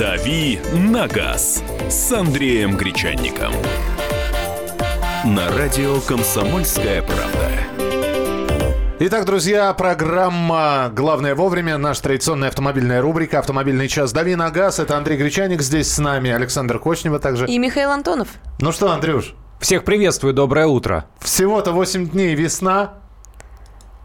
[0.00, 3.52] «Дави на газ» с Андреем Гречанником.
[5.26, 7.50] На радио «Комсомольская правда».
[8.98, 14.12] Итак, друзья, программа «Главное вовремя», наша традиционная автомобильная рубрика «Автомобильный час.
[14.12, 14.78] Дави на газ».
[14.78, 17.46] Это Андрей Гречаник здесь с нами, Александр Кочнева также.
[17.46, 18.28] И Михаил Антонов.
[18.58, 21.04] Ну что, Андрюш, Всех приветствую, доброе утро.
[21.18, 22.99] всего-то 8 дней весна.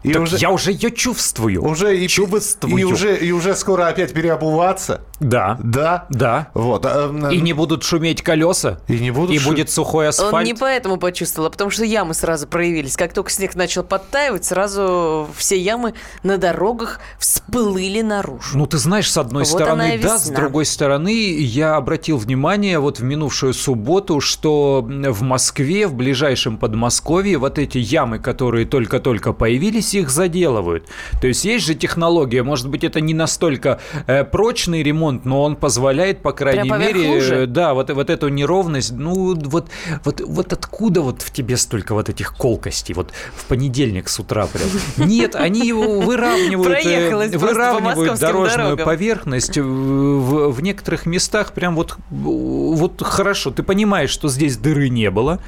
[0.06, 1.64] И Так уже, я уже ее чувствую.
[1.64, 2.76] уже, и, чувствую.
[2.76, 5.00] и, уже, и уже скоро опять переобуваться.
[5.18, 5.58] Да.
[5.62, 6.06] Да?
[6.10, 6.48] Да.
[6.54, 6.86] Вот.
[6.86, 8.78] а, И не будут шуметь колеса.
[8.86, 10.32] И не будут И шу- будет сухой асфальт.
[10.32, 12.96] Он не поэтому почувствовал, а потому что ямы сразу проявились.
[12.96, 18.56] Как только снег начал подтаивать, сразу все ямы на дорогах всплыли наружу.
[18.56, 23.00] Ну, ты знаешь, с одной Вот стороны, да, с другой стороны, я обратил внимание вот
[23.00, 29.94] в минувшую субботу, что в Москве, в ближайшем Подмосковье, вот эти ямы, которые только-только появились,
[29.96, 30.86] их заделывают.
[31.20, 35.56] То есть есть же технология, может быть, это не настолько э, прочный ремонт, но он
[35.56, 37.34] позволяет, по крайней поверх мере, лужи?
[37.34, 39.68] э, да, вот, вот эту неровность, ну, вот,
[40.04, 44.46] вот, вот откуда вот в тебе столько вот этих колкостей, вот в понедельник с утра
[44.46, 45.08] прям.
[45.08, 48.84] Нет, они его выравнивают, э, выравнивают дорожную дорогам.
[48.84, 53.50] поверхность в, в некоторых местах прям вот, вот хорошо.
[53.50, 55.40] Ты понимаешь, что здесь дыры не было.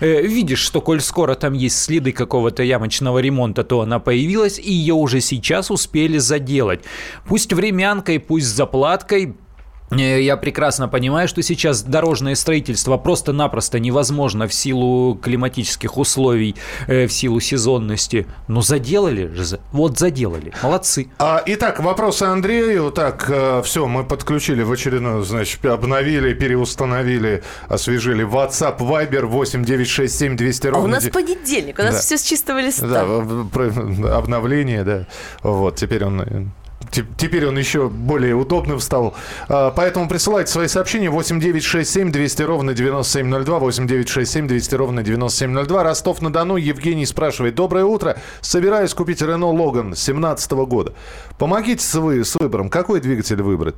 [0.00, 4.72] Э, Видишь, что коль скоро там есть следы какого-то ямочного ремонта, то она появилась, и
[4.72, 6.80] ее уже сейчас успели заделать.
[7.26, 9.34] Пусть времянкой, пусть заплаткой,
[10.02, 16.56] я прекрасно понимаю, что сейчас дорожное строительство просто-напросто невозможно в силу климатических условий,
[16.86, 18.26] э, в силу сезонности.
[18.48, 21.08] Но заделали же, вот заделали, молодцы.
[21.18, 22.90] А, итак, вопросы Андрею.
[22.90, 23.30] Так,
[23.64, 30.74] все, мы подключили в очередную, значит, обновили, переустановили, освежили WhatsApp, Viber 8967 200 А у
[30.74, 30.88] ровно.
[30.94, 32.00] нас де- понедельник, у нас Да.
[32.00, 32.86] все с чистого листа.
[32.86, 35.06] Да, обновление, да.
[35.42, 36.52] Вот, теперь он...
[36.94, 39.14] те- Теперь он еще более удобным стал.
[39.48, 45.82] А, Поэтому присылайте свои сообщения 8967 200 ровно 9702, 8967 200 ровно 9702.
[45.82, 46.56] Ростов-на-Дону.
[46.56, 47.54] Евгений спрашивает.
[47.54, 48.16] Доброе утро.
[48.40, 50.92] Собираюсь купить Рено Логан 2017 года.
[51.38, 52.68] Помогите с, вы, с выбором.
[52.70, 53.74] Какой двигатель выбрать?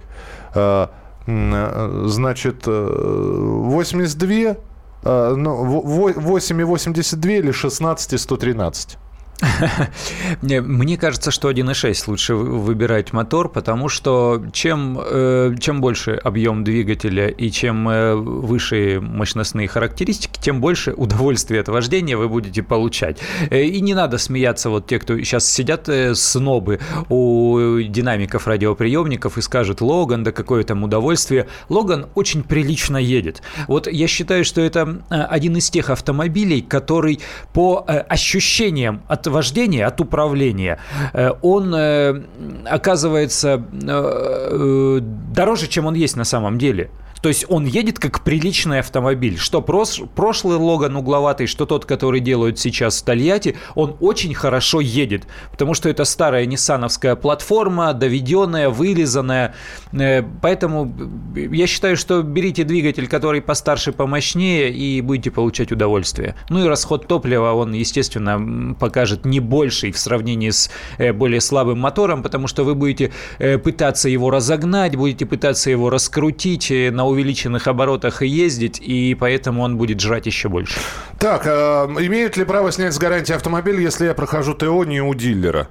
[0.55, 0.91] А,
[1.27, 4.57] э, Значит, э, 82,
[5.05, 8.97] э, ну, во- во- 8,82 или 16 113?
[8.97, 9.06] Не,
[10.43, 16.65] Мне кажется, что 1.6 лучше вы- выбирать мотор, потому что чем, э, чем больше объем
[16.65, 23.19] двигателя и чем э, выше мощностные характеристики, тем больше удовольствия от вождения вы будете получать.
[23.51, 29.43] Э, И не надо смеяться, вот те, кто сейчас сидят снобы у динамиков радиоприемников и
[29.43, 31.47] скажут, Логан, да какое там удовольствие.
[31.69, 33.43] Логан очень прилично едет.
[33.69, 37.21] Вот я считаю, что это один из тех автомобилей, который
[37.53, 40.79] по ощущениям от вождения, от управления,
[41.13, 42.23] э, он э,
[42.65, 44.99] оказывается э,
[45.35, 46.91] дороже, чем он есть на самом деле.
[47.27, 49.37] То есть он едет как приличный автомобиль.
[49.37, 54.81] Что прос- прошлый Логан угловатый, что тот, который делают сейчас в Тольятти, он очень хорошо
[54.81, 55.25] едет.
[55.51, 59.57] Потому что это старая ниссановская платформа, доведенная, вылизанная.
[59.91, 60.95] Э, Поэтому
[61.35, 66.37] я считаю, что берите двигатель, который постарше, помощнее, и будете получать удовольствие.
[66.49, 71.81] Ну и расход топлива, он, естественно, покажет не больший в сравнении с э, более слабым
[71.81, 73.11] мотором, потому что вы будете
[73.41, 79.63] э, пытаться его разогнать, будете пытаться его раскрутить, э, на увеличенных оборотах ездить, и поэтому
[79.63, 80.79] он будет жрать еще больше.
[81.19, 85.15] Так, а, имеют ли право снять с гарантии автомобиль, если я прохожу ТО не у
[85.15, 85.69] дилера?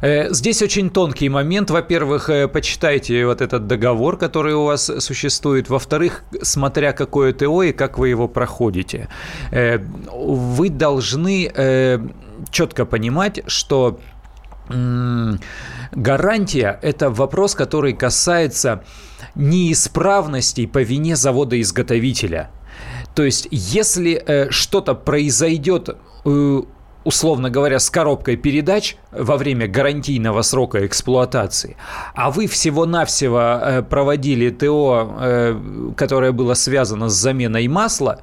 [0.00, 1.70] Э, Здесь очень тонкий момент.
[1.70, 5.68] Во-первых, э, почитайте вот этот договор, который у вас существует.
[5.68, 9.08] Во-вторых, смотря какое ТО и как вы его проходите.
[9.52, 11.98] Э, Вы должны э,
[12.50, 14.00] четко понимать, что
[15.92, 18.84] гарантия– это вопрос, который касается
[19.34, 22.50] неисправностей по вине завода-изготовителя.
[23.14, 26.62] То есть, если э, что-то произойдет, э,
[27.04, 31.76] условно говоря, с коробкой передач во время гарантийного срока эксплуатации,
[32.14, 38.20] а вы всего-навсего э, проводили ТО, э, которое было связано с заменой масла,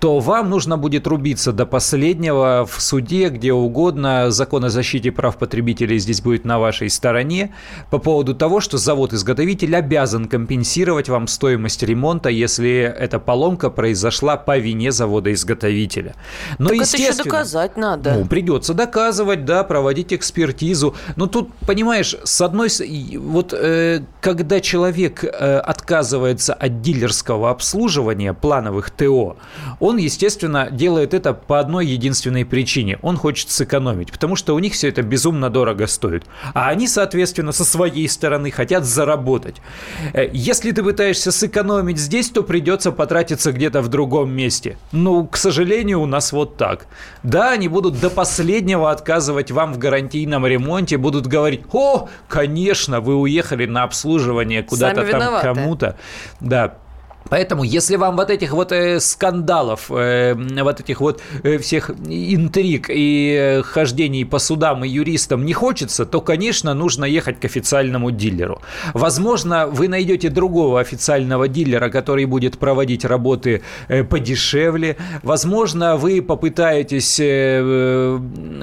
[0.00, 4.30] то вам нужно будет рубиться до последнего в суде, где угодно.
[4.30, 7.54] Закон о защите прав потребителей здесь будет на вашей стороне
[7.90, 14.58] по поводу того, что завод-изготовитель обязан компенсировать вам стоимость ремонта, если эта поломка произошла по
[14.58, 16.14] вине завода-изготовителя.
[16.58, 18.14] Но, так это еще естественно, доказать надо.
[18.14, 20.94] ну, придется доказывать, да, проводить экспертизу.
[21.16, 22.68] Но тут, понимаешь, с одной...
[23.18, 29.36] Вот э, когда человек э, отказывается от дилерского обслуживания плановых ТО,
[29.86, 32.98] Он, естественно, делает это по одной единственной причине.
[33.02, 36.24] Он хочет сэкономить, потому что у них все это безумно дорого стоит.
[36.54, 39.62] А они, соответственно, со своей стороны хотят заработать.
[40.12, 44.76] Э, если ты пытаешься сэкономить здесь, то придется потратиться где-то в другом месте.
[44.90, 46.88] Ну, к сожалению, у нас вот так.
[47.22, 53.14] Да, они будут до последнего отказывать вам в гарантийном ремонте, будут говорить, о, конечно, вы
[53.14, 55.96] уехали на обслуживание куда-то там кому-то.
[56.40, 56.74] Да,
[57.28, 62.86] Поэтому, если вам вот этих вот э, скандалов, э, вот этих вот э, всех интриг
[62.88, 68.60] и хождений по судам и юристам не хочется, то, конечно, нужно ехать к официальному дилеру.
[68.94, 73.62] Возможно, вы найдете другого официального дилера, который будет проводить работы
[74.08, 74.96] подешевле.
[75.22, 77.18] Возможно, вы попытаетесь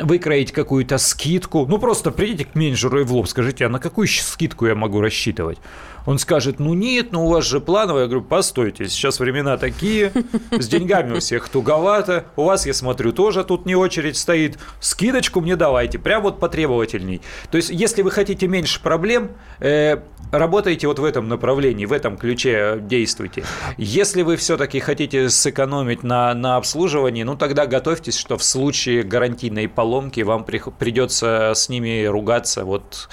[0.03, 1.65] выкроить какую-то скидку.
[1.67, 5.01] Ну, просто придите к менеджеру и в лоб скажите, а на какую скидку я могу
[5.01, 5.57] рассчитывать?
[6.05, 8.03] Он скажет, ну нет, ну у вас же плановая.
[8.03, 10.11] Я говорю, постойте, сейчас времена такие,
[10.51, 15.41] с деньгами у всех туговато, у вас, я смотрю, тоже тут не очередь стоит, скидочку
[15.41, 17.21] мне давайте, прям вот потребовательней.
[17.51, 19.99] То есть, если вы хотите меньше проблем, э,
[20.31, 23.43] работайте вот в этом направлении, в этом ключе действуйте.
[23.77, 29.67] Если вы все-таки хотите сэкономить на, на обслуживании, ну тогда готовьтесь, что в случае гарантийной
[29.67, 33.09] поломки вам при, придется с ними ругаться, вот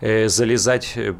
[0.00, 1.14] э, залезать э,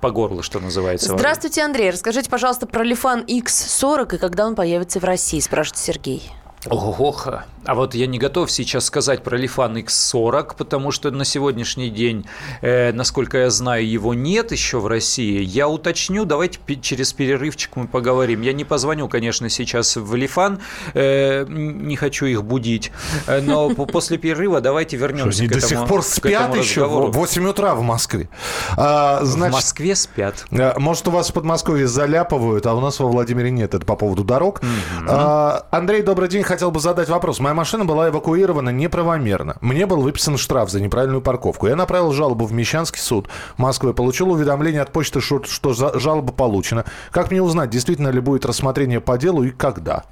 [0.00, 0.67] по горлу, что называется.
[1.14, 1.90] Здравствуйте, Андрей.
[1.90, 6.30] Расскажите, пожалуйста, про Лифан X40 и когда он появится в России, спрашивает Сергей.
[6.70, 7.28] Ох,
[7.68, 12.24] а вот я не готов сейчас сказать про Лифан X40, потому что на сегодняшний день,
[12.62, 15.42] э, насколько я знаю, его нет еще в России.
[15.42, 18.40] Я уточню, давайте через перерывчик мы поговорим.
[18.40, 20.60] Я не позвоню, конечно, сейчас в Лифан,
[20.94, 22.90] э, не хочу их будить,
[23.26, 27.10] э, но после перерыва давайте вернемся Что, к этому до сих пор спят еще в
[27.12, 28.30] 8 утра в Москве.
[28.78, 30.46] А, значит, в Москве спят.
[30.50, 33.74] Э, может, у вас в Подмосковье заляпывают, а у нас во Владимире нет.
[33.74, 34.60] Это по поводу дорог.
[34.60, 35.06] Mm-hmm.
[35.06, 37.38] А, Андрей, добрый день хотел бы задать вопрос.
[37.38, 39.58] Моя машина была эвакуирована неправомерно.
[39.60, 41.68] Мне был выписан штраф за неправильную парковку.
[41.68, 43.28] Я направил жалобу в Мещанский суд
[43.58, 43.94] Москвы.
[43.94, 46.84] Получил уведомление от почты, что, жалоба получена.
[47.12, 50.02] Как мне узнать, действительно ли будет рассмотрение по делу и когда?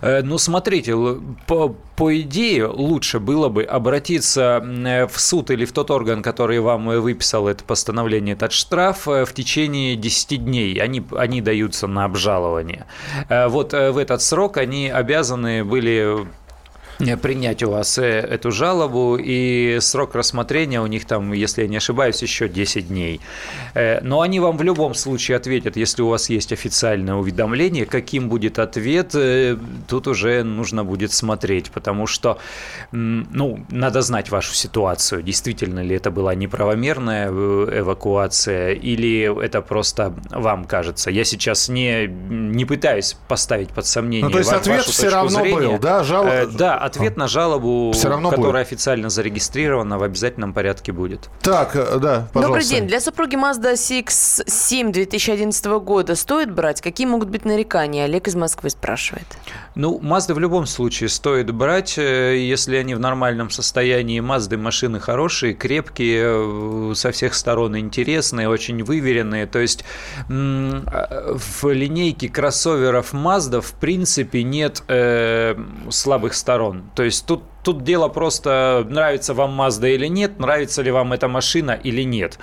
[0.00, 0.94] Э, ну, смотрите,
[1.46, 4.62] по, по идее, лучше было бы обратиться
[5.10, 9.32] в суд или в тот орган, который вам выписал это постановление, этот штраф э, в
[9.32, 10.74] течение 10 дней.
[10.80, 12.86] Они, они даются на обжалование.
[13.28, 16.26] Э, вот в этот срок они обязаны были
[17.22, 21.76] принять у вас э, эту жалобу, и срок рассмотрения у них там, если я не
[21.76, 23.20] ошибаюсь, еще 10 дней.
[23.74, 28.28] Э, но они вам в любом случае ответят, если у вас есть официальное уведомление, каким
[28.28, 29.56] будет ответ, э,
[29.88, 32.38] тут уже нужно будет смотреть, потому что,
[32.92, 40.64] ну, надо знать вашу ситуацию, действительно ли это была неправомерная эвакуация, или это просто вам
[40.64, 41.10] кажется.
[41.10, 45.68] Я сейчас не, не пытаюсь поставить под сомнение ну, то есть ответ все равно зрения.
[45.70, 46.04] был, да?
[46.04, 46.26] Жал...
[46.52, 48.66] Да, ответ на жалобу, Все равно которая будет.
[48.66, 51.28] официально зарегистрирована, в обязательном порядке будет.
[51.42, 52.40] Так, э, да, пожалуйста.
[52.40, 52.86] Добрый день.
[52.86, 56.80] Для супруги Mazda CX-7 2011 года стоит брать?
[56.80, 58.04] Какие могут быть нарекания?
[58.04, 59.26] Олег из Москвы спрашивает.
[59.74, 64.20] Ну, Mazda в любом случае стоит брать, э, если они в нормальном состоянии.
[64.20, 69.46] Mazda машины хорошие, крепкие, э, со всех сторон интересные, очень выверенные.
[69.46, 69.84] То есть
[70.28, 75.54] в линейке кроссоверов Mazda в принципе нет э,
[75.90, 76.79] слабых сторон.
[76.94, 81.28] То есть тут Тут дело просто, нравится вам Mazda или нет, нравится ли вам эта
[81.28, 82.38] машина или нет.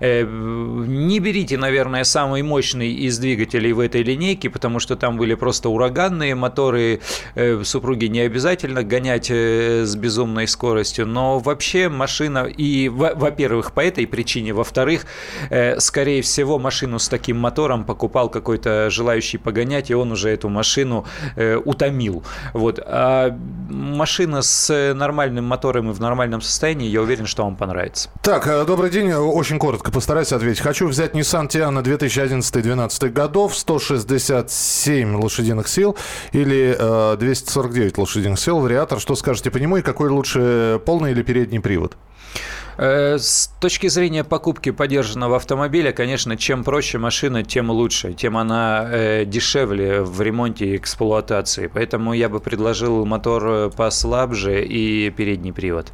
[0.00, 5.34] Э, не берите, наверное, самый мощный из двигателей в этой линейке, потому что там были
[5.34, 7.00] просто ураганные моторы.
[7.34, 13.80] Э, супруги не обязательно гонять э, с безумной скоростью, но вообще машина, и, во-первых, по
[13.80, 15.06] этой причине, во-вторых,
[15.78, 21.06] скорее всего, машину с таким мотором покупал какой-то желающий погонять, и он уже эту машину
[21.64, 22.22] утомил.
[22.52, 22.80] Вот.
[22.84, 23.36] А
[23.68, 28.10] машина с нормальным мотором и в нормальном состоянии, я уверен, что вам понравится.
[28.22, 29.12] Так, добрый день.
[29.12, 30.60] Очень коротко постараюсь ответить.
[30.60, 35.96] Хочу взять Nissan Tiana 2011-2012 годов, 167 лошадиных сил
[36.32, 39.00] или э, 249 лошадиных сил, вариатор.
[39.00, 41.96] Что скажете по нему и какой лучше, полный или передний привод?
[42.78, 48.86] Э, с точки зрения покупки подержанного автомобиля, конечно, чем проще машина, тем лучше, тем она
[48.90, 51.70] э, дешевле в ремонте и эксплуатации.
[51.72, 55.92] Поэтому я бы предложил мотор э, послабже и передний привод.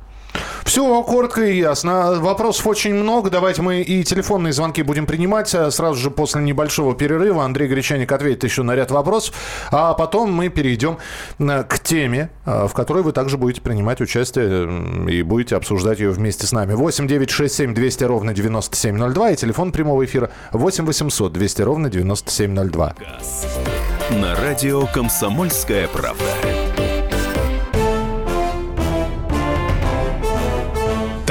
[0.64, 2.14] Все коротко и ясно.
[2.20, 3.28] Вопросов очень много.
[3.30, 5.54] Давайте мы и телефонные звонки будем принимать.
[5.54, 9.34] Э, сразу же после небольшого перерыва Андрей Гречаник ответит еще на ряд вопросов.
[9.70, 10.98] А потом мы перейдем
[11.38, 16.46] к теме, э, в которой вы также будете принимать участие и будете обсуждать ее вместе
[16.46, 16.74] с нами.
[16.74, 21.90] 8 9 6 7 200 ровно 9702 и телефон прямого эфира 8 800 200 ровно
[21.90, 22.94] 9702.
[22.98, 23.46] Газ.
[24.10, 26.24] На радио «Комсомольская правда».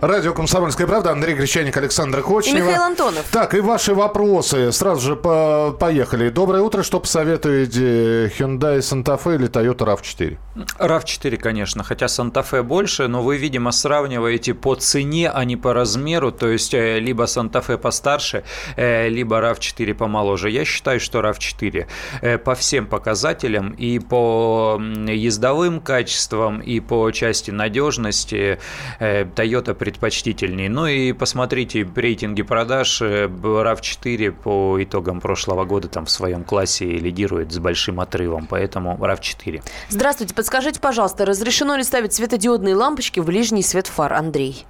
[0.00, 2.56] Радио «Комсомольская правда», Андрей Гречаник, Александр Кочнева.
[2.56, 3.26] И Михаил Антонов.
[3.30, 4.72] Так, и ваши вопросы.
[4.72, 6.30] Сразу же по поехали.
[6.30, 6.82] Доброе утро.
[6.82, 8.32] Что посоветуете?
[8.38, 10.38] Hyundai Santa Fe или Toyota RAV4?
[10.78, 16.32] RAV4, конечно, хотя Santa-Fe больше, но вы, видимо, сравниваете по цене, а не по размеру,
[16.32, 18.44] то есть э, либо Santa-Fe постарше,
[18.76, 20.50] э, либо RAV4 помоложе.
[20.50, 21.86] Я считаю, что RAV4
[22.20, 28.58] э, по всем показателям и по ездовым качествам, и по части надежности
[28.98, 30.68] Toyota предпочтительнее.
[30.68, 37.52] Ну и посмотрите рейтинги продаж, RAV4 по итогам прошлого года там в своем классе лидирует
[37.52, 39.62] с большим отрывом, поэтому RAV4.
[39.88, 44.64] Здравствуйте, подскажите, пожалуйста, разрешено ли ставить светодиодные лампочки в ближний свет фар, Андрей?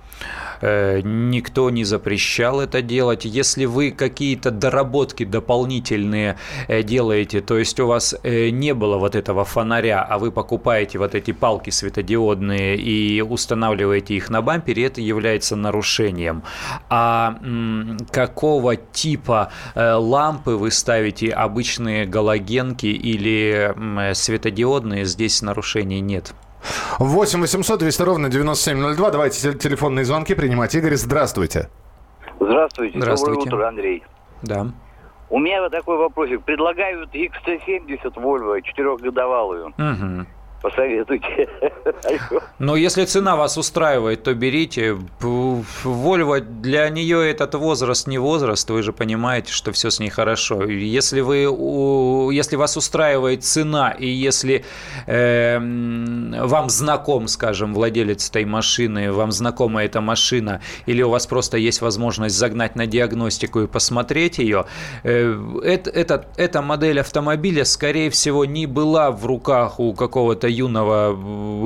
[0.61, 3.25] Э, никто не запрещал это делать.
[3.25, 6.37] Если вы какие-то доработки дополнительные
[6.69, 10.99] э, делаете, то есть у вас э, не было вот этого фонаря, а вы покупаете
[10.99, 16.43] вот эти палки светодиодные и устанавливаете их на бампере, это является нарушением.
[16.89, 17.39] А
[18.11, 23.75] какого типа лампы вы ставите, обычные галогенки или
[24.15, 26.35] светодиодные, здесь нарушений нет.
[26.99, 29.11] 8 800 200 ровно 9702.
[29.11, 30.75] Давайте телефонные звонки принимать.
[30.75, 31.69] Игорь, здравствуйте.
[32.39, 32.99] Здравствуйте.
[32.99, 33.51] Здравствуйте.
[33.51, 34.05] Доброе утро, Андрей.
[34.43, 34.67] Да.
[35.29, 36.43] У меня вот такой вопросик.
[36.43, 39.69] Предлагают XC70 Volvo, четырехгодовалую.
[39.69, 40.27] Угу.
[40.63, 41.49] Посоветуйте.
[42.59, 44.99] Но если цена вас устраивает, то берите.
[45.21, 50.65] Volvo, для нее этот возраст не возраст, вы же понимаете, что все с ней хорошо.
[50.65, 54.65] Если, вы, если вас устраивает цена, и если
[55.07, 61.57] э, вам знаком, скажем, владелец этой машины, вам знакома эта машина, или у вас просто
[61.57, 64.67] есть возможность загнать на диагностику и посмотреть ее,
[65.05, 71.17] э, это, это, эта модель автомобиля, скорее всего, не была в руках у какого-то юного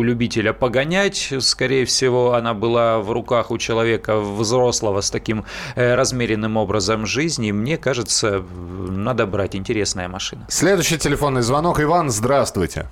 [0.03, 1.33] любителя погонять.
[1.41, 7.53] Скорее всего, она была в руках у человека взрослого с таким э, размеренным образом жизни.
[7.53, 8.43] Мне кажется,
[8.89, 10.47] надо брать интересная машина.
[10.49, 11.81] Следующий телефонный звонок.
[11.81, 12.87] Иван, здравствуйте.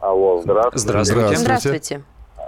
[0.00, 0.78] Алло, здравствуйте.
[0.78, 1.36] Здравствуйте.
[1.36, 2.04] Здравствуйте.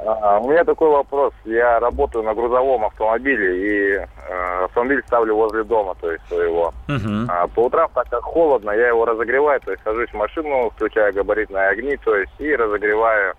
[0.06, 1.34] А, у меня такой вопрос.
[1.44, 6.72] Я работаю на грузовом автомобиле и э, автомобиль ставлю возле дома, то есть своего.
[6.88, 7.26] Угу.
[7.28, 11.12] А, по утрам, так как холодно, я его разогреваю, то есть сажусь в машину, включаю
[11.12, 13.34] габаритные огни, то есть и разогреваю.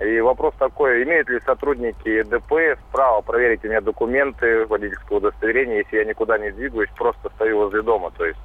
[0.00, 5.98] И вопрос такой, имеют ли сотрудники ДПС право проверить у меня документы, водительское удостоверение, если
[5.98, 8.40] я никуда не двигаюсь, просто стою возле дома, то есть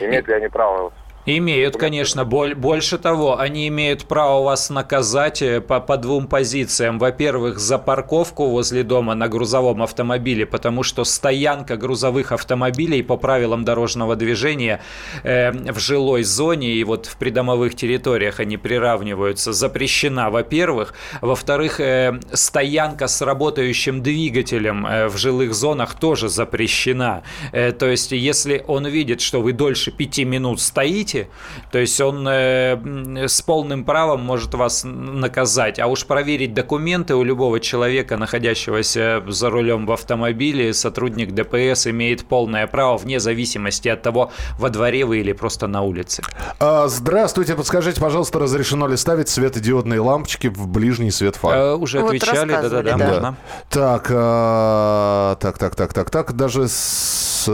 [0.00, 0.92] имеют ли они право
[1.26, 2.24] Имеют, конечно.
[2.24, 7.00] Больше того, они имеют право вас наказать э, по, по двум позициям.
[7.00, 13.64] Во-первых, за парковку возле дома на грузовом автомобиле, потому что стоянка грузовых автомобилей по правилам
[13.64, 14.80] дорожного движения
[15.24, 20.94] э, в жилой зоне и вот в придомовых территориях они приравниваются, запрещена, во-первых.
[21.20, 27.24] Во-вторых, э, стоянка с работающим двигателем э, в жилых зонах тоже запрещена.
[27.50, 31.28] Э, то есть, если он видит, что вы дольше пяти минут стоите, сути.
[31.70, 35.78] То есть он э, с полным правом может вас наказать.
[35.78, 42.26] А уж проверить документы у любого человека, находящегося за рулем в автомобиле, сотрудник ДПС имеет
[42.26, 46.22] полное право вне зависимости от того, во дворе вы или просто на улице.
[46.58, 51.54] А, здравствуйте, подскажите, пожалуйста, разрешено ли ставить светодиодные лампочки в ближний свет фар?
[51.56, 52.96] А, уже вот отвечали, да-да-да.
[52.96, 53.36] Да.
[53.70, 57.46] Так, а, так, так, так, так, так, даже с...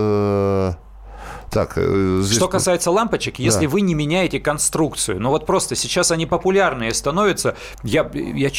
[1.52, 2.36] Так, э, здесь...
[2.38, 3.42] Что касается лампочек, да.
[3.42, 8.50] если вы не меняете конструкцию, ну вот просто сейчас они популярные становятся, я, я,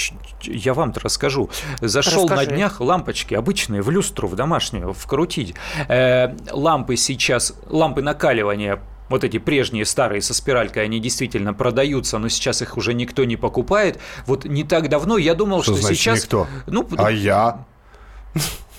[0.44, 1.50] я вам-то расскажу.
[1.82, 2.50] Зашел Расскажи.
[2.50, 5.56] на днях лампочки обычные в люстру, в домашнюю, вкрутить.
[5.88, 12.30] Э, лампы сейчас, лампы накаливания вот эти прежние старые со спиралькой, они действительно продаются, но
[12.30, 14.00] сейчас их уже никто не покупает.
[14.28, 16.24] Вот не так давно я думал, что, что значит сейчас...
[16.24, 16.48] Никто?
[16.68, 17.66] Ну, а я?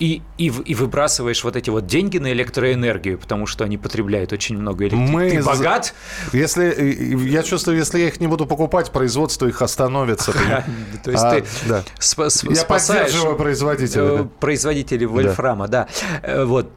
[0.00, 4.58] И, и, и выбрасываешь вот эти вот деньги на электроэнергию, потому что они потребляют очень
[4.58, 4.88] много.
[4.90, 5.94] Мы Ты богат?
[6.32, 10.32] Если, я чувствую, если я их не буду покупать, производство их остановится.
[11.04, 11.44] То есть ты
[12.50, 14.28] Я поддерживаю производителей.
[14.40, 15.88] Производителей вольфрама, да.
[16.22, 16.70] Э, вот.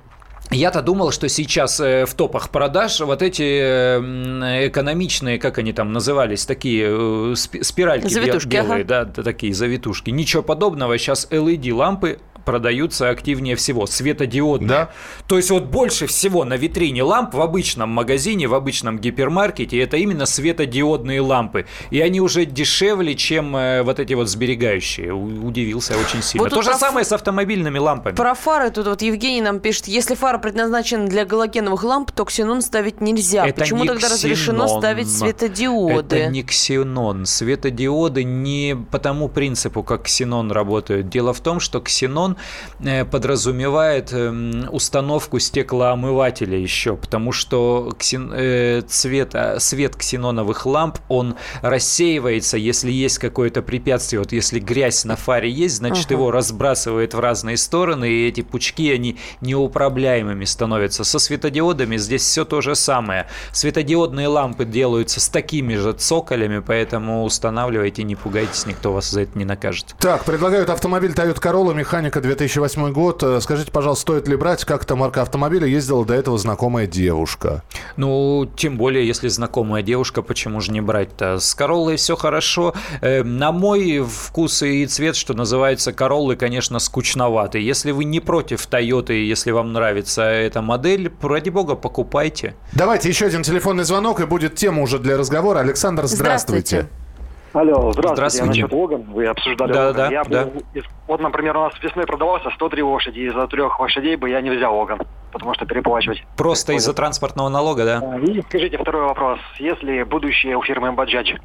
[0.49, 5.91] Я-то думал, что сейчас э, в топах продаж вот эти э, экономичные, как они там
[5.91, 9.05] назывались, такие спиральки завитушки, белые, ага.
[9.05, 10.09] да, такие завитушки.
[10.09, 10.97] Ничего подобного.
[10.97, 14.69] Сейчас LED-лампы продаются активнее всего, светодиодные.
[14.69, 14.89] Да?
[15.27, 19.97] То есть вот больше всего на витрине ламп в обычном магазине, в обычном гипермаркете это
[19.97, 21.65] именно светодиодные лампы.
[21.89, 25.13] И они уже дешевле, чем э, вот эти вот сберегающие.
[25.13, 26.45] Удивился очень сильно.
[26.45, 28.15] Вот То же самое с автомобильными лампами.
[28.15, 32.61] Про фары тут вот Евгений нам пишет, если фара предназначена для галогеновых ламп, то ксенон
[32.61, 33.45] ставить нельзя.
[33.45, 34.13] Это Почему тогда ксенон.
[34.13, 36.15] разрешено ставить светодиоды?
[36.15, 37.25] Это не ксенон.
[37.25, 41.09] Светодиоды не по тому принципу, как ксенон работает.
[41.09, 42.36] Дело в том, что ксенон
[42.79, 48.31] Э, подразумевает эм, установку стеклоомывателя еще, потому что ксен...
[48.33, 54.19] Э, цвет, а, свет ксеноновых ламп, он рассеивается, если есть какое-то препятствие.
[54.19, 56.13] Вот если грязь на фаре есть, значит, uh-huh.
[56.13, 61.03] его разбрасывает в разные стороны, и эти пучки, они неуправляемыми становятся.
[61.03, 63.27] Со светодиодами здесь все то же самое.
[63.51, 69.37] Светодиодные лампы делаются с такими же цоколями, поэтому устанавливайте, не пугайтесь, никто вас за это
[69.37, 69.95] не накажет.
[69.99, 73.23] Так, предлагают автомобиль Toyota Corolla, механика 2008 год.
[73.23, 74.65] Э, скажите, пожалуйста, стоит ли брать?
[74.65, 75.65] Как это марка автомобиля?
[75.65, 77.63] Ездила до этого знакомая девушка.
[77.95, 81.39] Ну, тем более, если знакомая девушка, почему же не брать-то?
[81.39, 82.73] С Короллой все хорошо.
[83.01, 87.59] Э, на мой вкус и цвет, что называется, Короллы, конечно, скучноваты.
[87.59, 92.55] Если вы не против Тойоты, если вам нравится эта модель, ради бога, покупайте.
[92.73, 95.59] Давайте еще один телефонный звонок, и будет тема уже для разговора.
[95.59, 96.81] Александр, здравствуйте.
[96.81, 97.06] здравствуйте.
[97.53, 98.13] Алло, здравствуйте.
[98.13, 98.37] здравствуйте.
[98.37, 99.01] Я насчет Логан.
[99.03, 100.09] Вы обсуждали да, Логан.
[100.09, 100.45] Да, я да.
[100.45, 100.63] Был,
[101.07, 103.19] вот, например, у нас весной продавался 103 лошади.
[103.19, 104.99] Из-за трех лошадей бы я не взял Логан,
[105.31, 106.23] потому что переплачивать.
[106.35, 108.19] Просто из-за транспортного налога, да?
[108.19, 109.39] И скажите второй вопрос.
[109.59, 111.35] Если будущее у фирмы Баджач?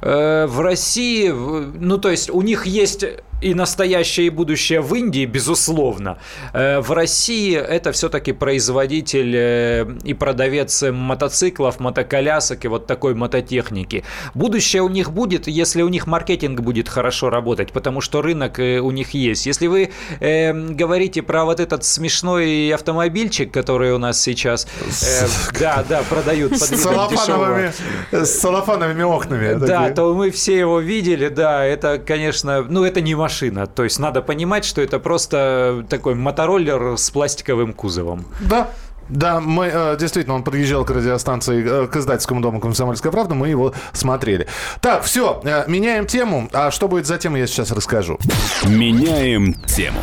[0.00, 3.04] Э, в России, ну то есть у них есть
[3.42, 6.18] и настоящее, и будущее в Индии, безусловно.
[6.52, 14.04] Э, в России это все-таки производитель э, и продавец мотоциклов, мотоколясок и вот такой мототехники.
[14.34, 18.78] Будущее у них будет, если у них маркетинг будет хорошо работать, потому что рынок э,
[18.78, 19.46] у них есть.
[19.46, 19.90] Если вы
[20.20, 24.66] э, говорите про вот этот смешной автомобильчик, который у нас сейчас,
[25.02, 25.26] э,
[25.58, 27.72] да, да, продают под салофановыми,
[28.12, 29.54] с салофановыми окнами.
[29.54, 29.94] Да, такие.
[29.94, 33.66] то мы все его видели, да, это, конечно, ну это не машина машина.
[33.66, 38.26] То есть надо понимать, что это просто такой мотороллер с пластиковым кузовом.
[38.40, 38.68] Да,
[39.08, 43.48] да, мы э, действительно, он подъезжал к радиостанции, э, к издательскому дому «Комсомольская правда», мы
[43.48, 44.46] его смотрели.
[44.80, 46.48] Так, все, э, меняем тему.
[46.52, 48.18] А что будет за тему, я сейчас расскажу.
[48.64, 49.98] Меняем тему.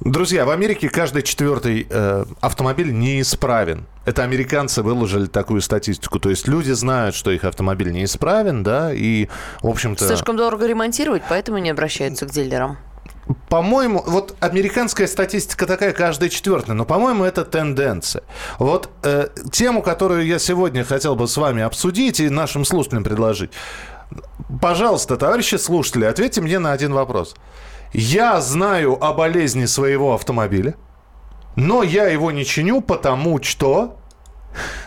[0.00, 3.86] Друзья, в Америке каждый четвертый э, автомобиль неисправен.
[4.08, 6.18] Это американцы выложили такую статистику.
[6.18, 9.28] То есть люди знают, что их автомобиль неисправен, да, и,
[9.60, 10.06] в общем-то...
[10.06, 12.78] Слишком дорого ремонтировать, поэтому не обращаются к дилерам.
[13.50, 18.22] По-моему, вот американская статистика такая каждый четвертый, но, по-моему, это тенденция.
[18.58, 23.50] Вот э, тему, которую я сегодня хотел бы с вами обсудить и нашим слушателям предложить.
[24.62, 27.36] Пожалуйста, товарищи слушатели, ответьте мне на один вопрос.
[27.92, 30.76] Я знаю о болезни своего автомобиля,
[31.58, 33.96] но я его не чиню, потому что...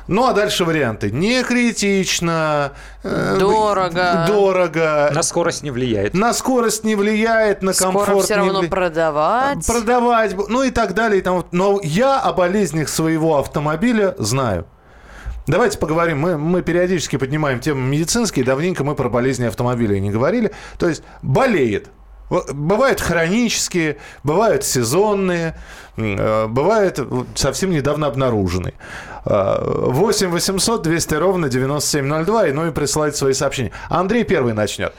[0.08, 1.12] Ну, а дальше варианты.
[1.12, 2.72] Не критично.
[3.04, 4.26] Э, дорого.
[4.28, 5.12] Дорого.
[5.14, 6.14] На скорость не влияет.
[6.14, 8.70] На скорость не влияет, на комфорт Скоро все равно вли...
[8.70, 9.66] продавать.
[9.68, 11.20] Продавать, ну и так далее.
[11.20, 11.46] И там.
[11.52, 14.66] Но я о болезнях своего автомобиля знаю.
[15.48, 16.20] Давайте поговорим.
[16.20, 18.46] Мы, мы периодически поднимаем темы медицинские.
[18.46, 20.52] Давненько мы про болезни автомобиля не говорили.
[20.78, 21.90] То есть болеет.
[22.32, 25.56] Бывают хронические, бывают сезонные,
[25.98, 27.00] э, бывают
[27.36, 28.74] совсем недавно обнаруженные.
[29.24, 33.72] 8 800 200 ровно 9702, и ну и присылать свои сообщения.
[33.90, 34.94] Андрей первый начнет.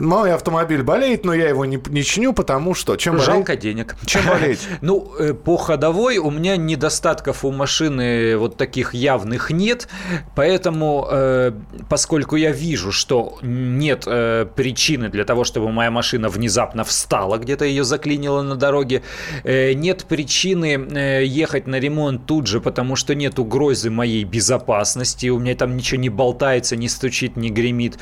[0.00, 2.96] Мой автомобиль болеет, но я его не, не чиню, потому что...
[2.96, 3.96] Чем Жалко денег.
[4.06, 4.60] Чем болеть?
[4.80, 9.88] Ну, э, по ходовой у меня недостатков у машины вот таких явных нет,
[10.34, 11.52] поэтому, э,
[11.88, 17.64] поскольку я вижу, что нет э, причины для того, чтобы моя машина внезапно встала, где-то
[17.64, 19.02] ее заклинило на дороге,
[19.44, 25.54] нет причины ехать на ремонт тут же, потому что нет угрозы моей безопасности, у меня
[25.54, 27.98] там ничего не болтается, не стучит, не гремит.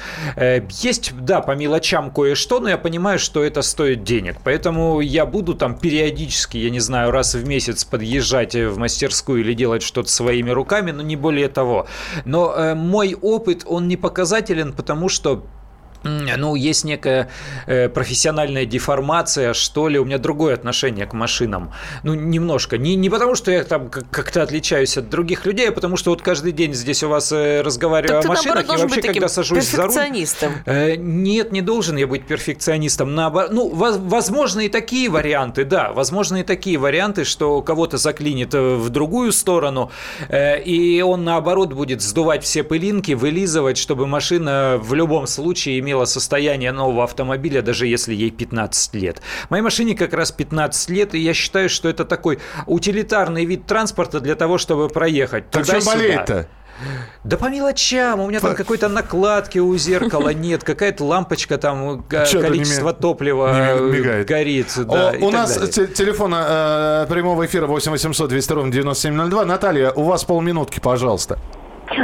[0.70, 4.36] Есть, да, по мелочам кое-что, но я понимаю, что это стоит денег.
[4.44, 9.54] Поэтому я буду там периодически, я не знаю, раз в месяц подъезжать в мастерскую или
[9.54, 11.86] делать что-то своими руками, но не более того.
[12.24, 15.44] Но э, мой опыт, он не показателен, потому что
[16.02, 17.28] ну, есть некая
[17.66, 19.98] э, профессиональная деформация, что ли.
[19.98, 21.72] У меня другое отношение к машинам.
[22.02, 22.78] Ну, немножко.
[22.78, 26.22] Не, не потому, что я там как-то отличаюсь от других людей, а потому что вот
[26.22, 29.28] каждый день здесь у вас э, разговариваю так о машинах, наоборот, и вообще, быть когда
[29.28, 29.92] сажусь за руль...
[30.66, 33.14] Э, нет, не должен я быть перфекционистом.
[33.14, 35.92] Наоборот, ну, возможно, и такие варианты, да.
[35.92, 39.90] Возможно, и такие варианты, что кого-то заклинит э, в другую сторону,
[40.28, 45.89] э, и он, наоборот, будет сдувать все пылинки, вылизывать, чтобы машина в любом случае имела
[45.90, 49.20] имела состояние нового автомобиля, даже если ей 15 лет.
[49.48, 54.20] Моей машине как раз 15 лет, и я считаю, что это такой утилитарный вид транспорта
[54.20, 55.50] для того, чтобы проехать.
[55.50, 56.48] Так чем болеет-то?
[57.24, 58.20] Да по мелочам.
[58.20, 64.26] У меня там какой-то накладки у зеркала нет, какая-то лампочка там, количество топлива мигает.
[64.26, 64.68] горит.
[64.78, 69.44] У нас телефон э, прямого эфира 8 800 200 ровно 9702.
[69.44, 71.38] Наталья, у вас полминутки, пожалуйста.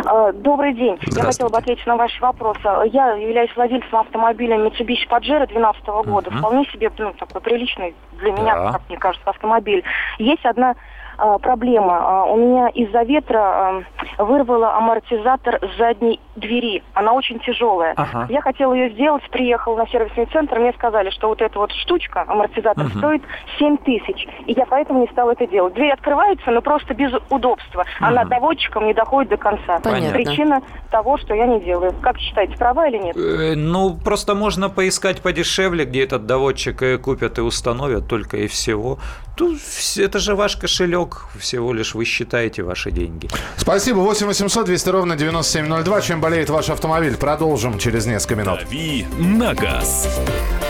[0.07, 0.99] А, добрый день.
[1.07, 2.61] Я хотела бы ответить на ваши вопросы.
[2.93, 6.31] Я являюсь владельцем автомобиля Mitsubishi Pajero 2012 года.
[6.31, 6.39] Uh-huh.
[6.39, 8.73] Вполне себе ну, такой приличный для меня, да.
[8.73, 9.85] как мне кажется, автомобиль.
[10.19, 10.75] Есть одна
[11.19, 11.99] а, проблема.
[12.01, 13.83] А, у меня из-за ветра а,
[14.19, 16.83] вырвало амортизатор задней двери.
[16.95, 17.95] Она очень тяжелая.
[17.97, 18.27] Ага.
[18.31, 22.25] Я хотела ее сделать, приехала на сервисный центр, мне сказали, что вот эта вот штучка,
[22.27, 22.99] амортизатор, угу.
[22.99, 23.23] стоит
[23.59, 24.27] 7 тысяч.
[24.47, 25.75] И я поэтому не стала это делать.
[25.75, 27.81] Дверь открывается, но просто без удобства.
[27.81, 28.07] Угу.
[28.07, 29.81] Она доводчиком не доходит до конца.
[29.83, 30.13] Понятно.
[30.13, 31.95] Причина того, что я не делаю.
[32.01, 33.17] Как считаете, права или нет?
[33.17, 38.47] Э, ну, просто можно поискать подешевле, где этот доводчик э, купят и установят, только и
[38.47, 38.99] всего.
[39.37, 39.59] Тут
[39.99, 43.29] это же ваш кошелек, всего лишь вы считаете ваши деньги.
[43.57, 43.99] Спасибо.
[43.99, 46.01] 8 800 200 ровно 9702.
[46.01, 47.17] Чем болеет ваш автомобиль?
[47.17, 48.59] Продолжим через несколько минут.
[48.59, 50.09] Дави на газ.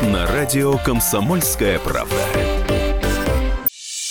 [0.02, 2.45] На радио «Комсомольская правда».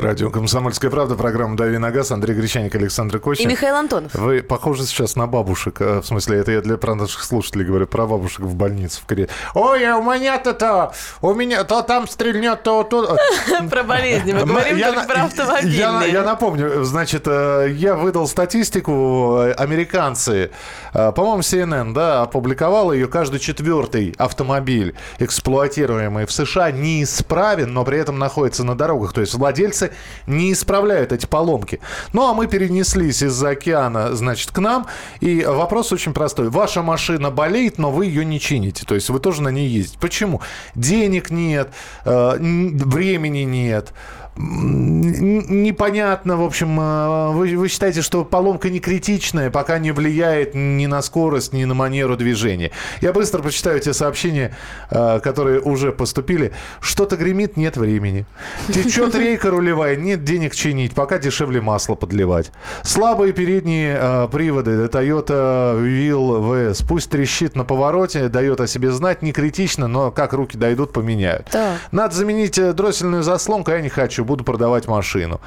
[0.00, 3.48] Радио «Комсомольская правда», программа «Дави на газ», Андрей Гречаник, Александр Костин.
[3.48, 4.12] И Михаил Антонов.
[4.14, 8.06] Вы похожи сейчас на бабушек, э, в смысле, это я для наших слушателей говорю, про
[8.06, 9.28] бабушек в больнице в Корее.
[9.54, 13.08] Ой, а у меня-то то, у меня то там стрельнет, то тут.
[13.70, 16.10] Про болезни, мы говорим только про автомобильные.
[16.10, 20.50] Я напомню, значит, э, я выдал статистику, э, американцы,
[20.92, 28.18] по-моему, CNN, да, опубликовал ее, каждый четвертый автомобиль, эксплуатируемый в США, неисправен, но при этом
[28.18, 29.92] находится на дорогах, то есть владельцы владельцы
[30.26, 31.80] не исправляют эти поломки.
[32.12, 34.86] Ну, а мы перенеслись из-за океана, значит, к нам.
[35.20, 36.48] И вопрос очень простой.
[36.48, 38.84] Ваша машина болеет, но вы ее не чините.
[38.86, 39.98] То есть вы тоже на ней ездите.
[40.00, 40.40] Почему?
[40.74, 41.68] Денег нет,
[42.04, 43.92] э, времени нет
[44.36, 50.86] непонятно, в общем, э, вы, вы считаете, что поломка не критичная, пока не влияет ни
[50.86, 52.72] на скорость, ни на манеру движения.
[53.00, 54.56] Я быстро прочитаю те сообщения,
[54.90, 56.52] э, которые уже поступили.
[56.80, 58.26] Что-то гремит, нет времени.
[58.68, 62.50] Течет рейка рулевая, нет денег чинить, пока дешевле масло подливать.
[62.82, 66.84] Слабые передние э, приводы Toyota Will VS.
[66.88, 71.48] Пусть трещит на повороте, дает о себе знать, не критично, но как руки дойдут, поменяют.
[71.52, 71.76] Да.
[71.92, 75.40] Надо заменить дроссельную заслонку, я не хочу буду продавать машину.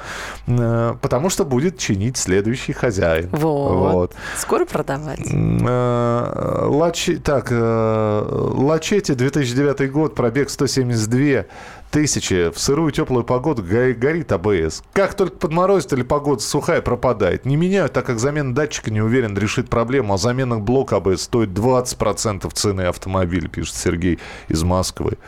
[0.46, 3.28] Э, потому что будет чинить следующий хозяин.
[3.32, 3.92] Вот.
[3.92, 4.14] вот.
[4.36, 5.20] Скоро продавать.
[5.32, 7.16] Э, Лачи...
[7.16, 11.44] Так, э, Лачете, 2009 год, пробег 172
[11.90, 14.82] тысячи в сырую теплую погоду горит АБС.
[14.92, 17.44] Как только подморозит или погода сухая, пропадает.
[17.44, 21.50] Не меняют, так как замена датчика не уверен решит проблему, а замена блока АБС стоит
[21.50, 25.18] 20% цены автомобиля, пишет Сергей из Москвы.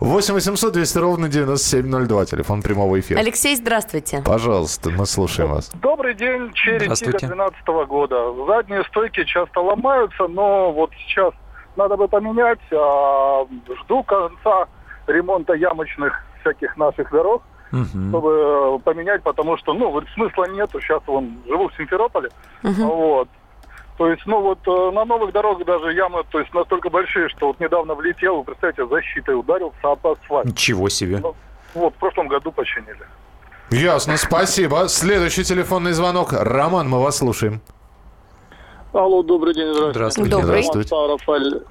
[0.00, 3.18] 8 800 200 ровно 9702, телефон прямого эфира.
[3.18, 4.22] Алексей, здравствуйте.
[4.24, 5.70] Пожалуйста, мы слушаем вас.
[5.74, 8.34] Добрый день, Черри 2012 года.
[8.46, 11.32] Задние стойки часто ломаются, но вот сейчас
[11.76, 12.60] надо бы поменять.
[12.72, 13.46] А,
[13.82, 14.68] жду конца
[15.06, 17.84] ремонта ямочных всяких наших дорог, угу.
[17.84, 20.80] чтобы э, поменять, потому что, ну, вот смысла нету.
[20.80, 22.30] Сейчас вон живу в Симферополе,
[22.62, 22.82] угу.
[22.82, 23.28] вот.
[23.98, 27.48] То есть, ну вот э, на новых дорогах даже ямы, то есть настолько большие, что
[27.48, 30.46] вот недавно влетел, вы представляете, защитой ударился об асфальт.
[30.46, 31.18] Ничего себе.
[31.18, 31.34] Ну,
[31.74, 33.06] вот, в прошлом году починили.
[33.70, 34.88] Ясно, спасибо.
[34.88, 36.32] Следующий телефонный звонок.
[36.32, 37.60] Роман, мы вас слушаем.
[38.92, 40.30] Алло, добрый день, здравствуйте.
[40.30, 40.62] Добрый.
[40.62, 41.62] Роман Ставрополь.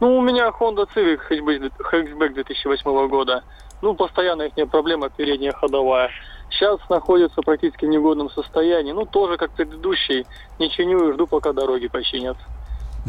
[0.00, 3.44] Ну, у меня Honda Civic хэтчбэк 2008 года.
[3.82, 6.10] Ну, постоянно их проблема передняя ходовая.
[6.50, 8.92] Сейчас находится практически в негодном состоянии.
[8.92, 10.26] Ну, тоже как предыдущий.
[10.58, 12.36] Не чиню и жду, пока дороги починят.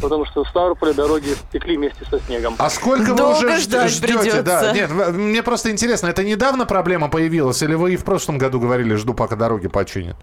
[0.00, 2.54] Потому что в Ставрополе дороги стекли вместе со снегом.
[2.58, 4.18] А сколько Долго вы уже ждать ждете?
[4.18, 4.42] придется.
[4.42, 8.58] Да, нет, мне просто интересно, это недавно проблема появилась, или вы и в прошлом году
[8.58, 10.16] говорили, жду, пока дороги починят?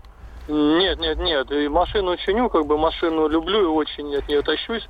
[0.48, 1.52] Нет, нет, нет.
[1.52, 4.88] И машину чиню, как бы машину люблю и очень от нее тащусь.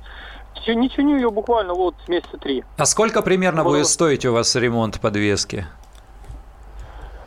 [0.66, 2.62] Не чиню ее буквально вот месяца три.
[2.76, 5.66] А сколько примерно Ну, будет стоить у вас ремонт подвески?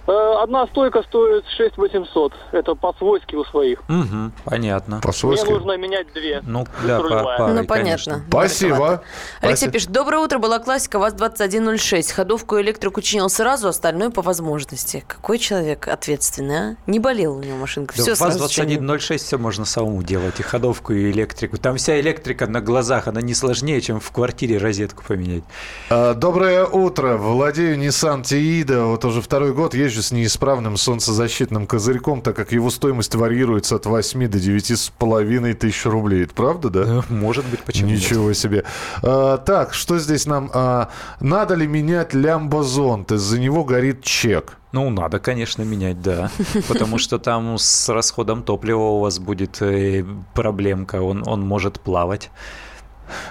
[0.06, 2.34] Э, Одна стойка стоит 6 800.
[2.52, 3.80] Это по-свойски у своих.
[3.88, 4.96] Угу, понятно.
[4.96, 5.50] Мне По-свойски.
[5.50, 6.42] нужно менять две.
[6.44, 7.68] Ну, да, по- парой, Ну, конечно.
[7.68, 8.24] понятно.
[8.28, 8.70] Спасибо.
[8.76, 9.04] Далековато.
[9.42, 9.72] Алексей Спасибо.
[9.72, 12.12] пишет, доброе утро, была классика, ВАЗ-2106.
[12.14, 15.04] Ходовку и электрику чинил сразу, остальное по возможности.
[15.08, 16.76] Какой человек ответственный, а?
[16.86, 18.82] Не болела у него машинка, Да, все в сразу чинил.
[18.82, 21.58] ВАЗ-2106 все можно самому делать, и ходовку, и электрику.
[21.58, 25.44] Там вся электрика на глазах, она не сложнее, чем в квартире розетку поменять.
[25.90, 27.18] А, Доброе утро.
[27.18, 28.86] Владею Nissan Tiida.
[28.86, 33.86] Вот уже второй год езжу с неисправным солнцезащитным козырьком, так как его стоимость варьируется от
[33.86, 36.24] 8 до 9 с половиной тысяч рублей.
[36.24, 37.04] Это правда, да?
[37.10, 38.00] Может быть, почему нет?
[38.00, 38.64] Ничего себе.
[39.02, 40.50] А, так, что здесь нам?
[40.54, 43.12] А, надо ли менять лямбозонт?
[43.12, 44.58] Из-за него горит чек.
[44.72, 46.32] Ну, надо, конечно, менять, да.
[46.68, 50.04] Потому что там с расходом топлива у вас будет э,
[50.34, 51.02] проблемка.
[51.02, 52.32] Он, он может плавать.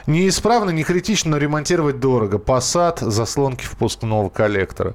[0.07, 2.39] Неисправно, не критично, но ремонтировать дорого.
[2.39, 4.95] Посад, заслонки впускного коллектора.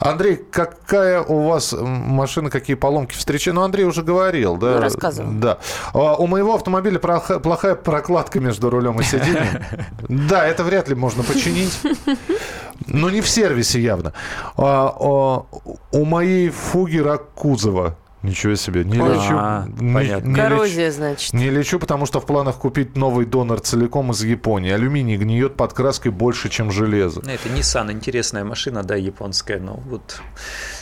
[0.00, 3.50] Андрей, какая у вас машина, какие поломки встречи?
[3.50, 4.74] Ну, Андрей уже говорил, да?
[4.76, 5.30] Ну, рассказывал.
[5.32, 5.58] Да.
[5.92, 9.62] А, У моего автомобиля плохая прокладка между рулем и сиденьем.
[10.08, 11.78] Да, это вряд ли можно починить.
[12.86, 14.12] Но не в сервисе явно.
[14.56, 15.44] А, а,
[15.92, 17.96] У моей фуги рак кузова.
[18.26, 18.84] Ничего себе.
[18.84, 19.34] Не лечу.
[19.38, 20.26] А, не- понятно.
[20.26, 20.42] не лечу.
[20.42, 21.32] Коррозия, значит.
[21.32, 24.72] Не лечу, потому что в планах купить новый донор целиком из Японии.
[24.72, 27.20] Алюминий гниет под краской больше, чем железо.
[27.24, 30.20] Ну, Это Nissan, интересная машина, да, японская, но вот,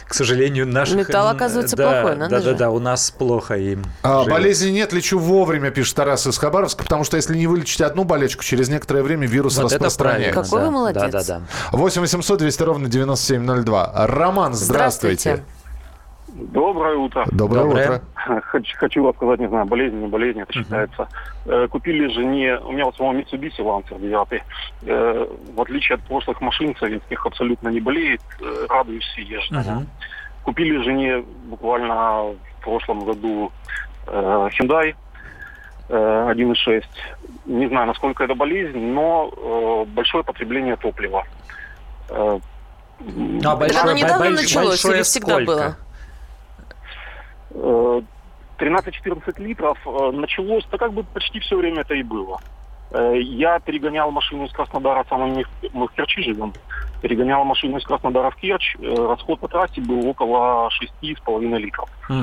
[0.09, 0.96] к сожалению, наших...
[0.96, 2.52] Металл, оказывается, да, плохой, надо Да, же.
[2.52, 3.85] да, да, у нас плохо им.
[4.02, 8.04] А, болезни нет, лечу вовремя, пишет Тарас из Хабаровска, потому что если не вылечите одну
[8.04, 10.42] болячку, через некоторое время вирус Вот распространяется.
[10.42, 11.02] Какой да, вы молодец.
[11.02, 11.42] Да, да, да.
[11.72, 14.07] 8 800 200 ровно 9702.
[14.07, 15.20] Роман, здравствуйте.
[15.20, 15.54] Здравствуйте.
[16.35, 17.25] Доброе утро.
[17.31, 17.87] Доброе, Доброе.
[18.27, 18.40] утро.
[18.47, 21.09] Хочу, хочу рассказать, не знаю, болезнь, не болезнь, это считается.
[21.47, 24.42] Э, купили жене, у меня вот самого Mitsubishi Lancer 9,
[24.87, 29.55] э, в отличие от прошлых машин советских, абсолютно не болеет, э, радуюсь и езжу.
[29.55, 29.87] Мгм.
[30.42, 33.53] Купили жене буквально в прошлом году
[34.09, 34.94] э, Hyundai
[35.88, 36.83] э, 1.6.
[37.47, 41.23] Не знаю, насколько это болезнь, но э, большое потребление топлива.
[42.11, 42.38] Э,
[43.44, 45.47] А большое- оно недавно больш- началось большое или всегда сколько?
[45.47, 45.77] было?
[47.55, 48.03] Э,
[48.59, 52.38] 13-14 литров э, началось, да как бы почти все время это и было.
[52.93, 55.23] Э, Я перегонял машину из Краснодара, сам
[55.73, 56.53] мы в- Керчи живем,
[57.03, 61.88] перегонял машину из Краснодара в Керчь, э, расход по трассе был около 6,5 литров.
[62.09, 62.14] Э,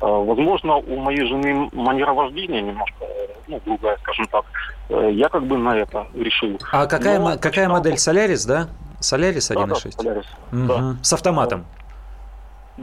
[0.00, 4.44] Возможно, у моей жены манера вождения немножко, э, ну, другая, скажем так.
[4.90, 6.58] Э, Я как бы на это решил.
[6.72, 7.98] А какая, Но какая модель?
[7.98, 8.68] Солярис, да?
[9.00, 9.96] Солярис Да, да, 1.6?
[9.98, 10.26] Polaris.
[10.52, 10.66] Мгм.
[10.68, 10.96] Да.
[11.02, 11.60] С автоматом.
[11.60, 11.79] Да,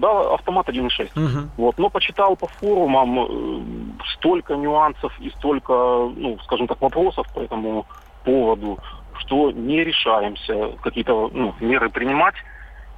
[0.04, 1.12] автомат 1.6.
[1.16, 1.52] Мгм.
[1.58, 7.40] Вот, но почитал по форумам э, столько нюансов и столько, ну, скажем так, вопросов по
[7.40, 7.86] этому
[8.24, 8.80] поводу,
[9.20, 12.36] что не решаемся какие-то ну, меры принимать.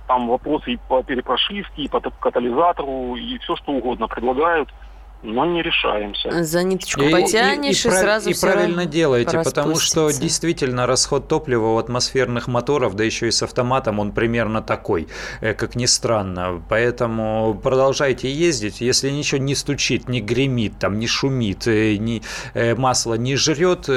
[0.08, 4.74] Там вопросы и по перепрошивке, и по катализатору, и все что угодно предлагают,
[5.22, 6.44] но не решаемся.
[6.44, 11.74] За ниточку И- потянешь, и, прав- сразу и правильно делаете, потому что действительно расход топлива
[11.74, 15.08] у атмосферных моторов, да еще и с автоматом, он примерно такой,
[15.42, 16.62] э, как ни странно.
[16.70, 22.22] Поэтому продолжайте ездить, если ничего не стучит, не гремит, там, не шумит, э, не,
[22.54, 23.90] э, масло не жрет,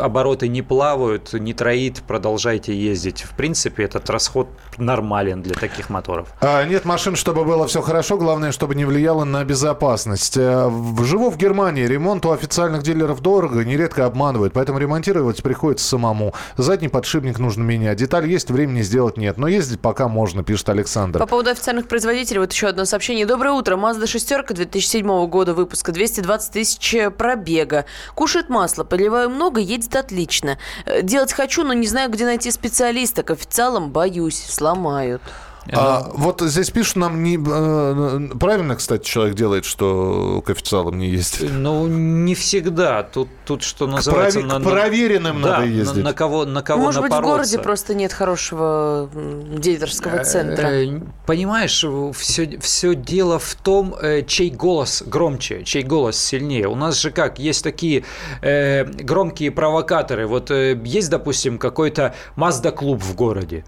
[0.00, 3.22] обороты не плавают, не троит, продолжайте ездить.
[3.22, 6.28] В принципе, этот расход нормален для таких моторов.
[6.40, 8.18] А, нет машин, чтобы было все хорошо.
[8.18, 10.09] Главное, чтобы не влияло на безопасность.
[10.36, 11.84] Э, в- Живу в Германии.
[11.86, 14.52] Ремонт у официальных дилеров дорого, нередко обманывают.
[14.52, 16.34] Поэтому ремонтировать приходится самому.
[16.56, 17.98] Задний подшипник нужно менять.
[17.98, 19.38] Деталь есть, времени сделать нет.
[19.38, 21.18] Но ездить пока можно, пишет Александр.
[21.18, 23.26] По поводу официальных производителей, вот еще одно сообщение.
[23.26, 23.76] Доброе утро.
[23.76, 27.84] Mazda шестерка 2007 года выпуска, 220 тысяч пробега.
[28.14, 30.58] Кушает масло, поливаю много, едет отлично.
[30.86, 33.22] Э, Делать хочу, но не знаю, где найти специалиста.
[33.22, 35.22] К официалам боюсь, сломают.
[35.72, 41.08] А, вот здесь пишут нам, не, э, правильно, кстати, человек делает, что к официалам не
[41.08, 41.50] ездит?
[41.52, 43.02] Ну, не всегда.
[43.02, 44.40] Тут, тут что называется...
[44.40, 45.96] К, прови- на, к проверенным да, надо ездить.
[45.96, 47.20] На, на кого, на кого Может напороться.
[47.20, 50.66] быть, в городе просто нет хорошего дилерского центра.
[50.66, 51.84] Э, Понимаешь,
[52.16, 56.66] все, все дело в том, э, чей голос громче, чей голос сильнее.
[56.68, 58.04] У нас же как, есть такие
[58.42, 60.26] э, громкие провокаторы.
[60.26, 63.64] Вот э, есть, допустим, какой-то Mazda-клуб в городе,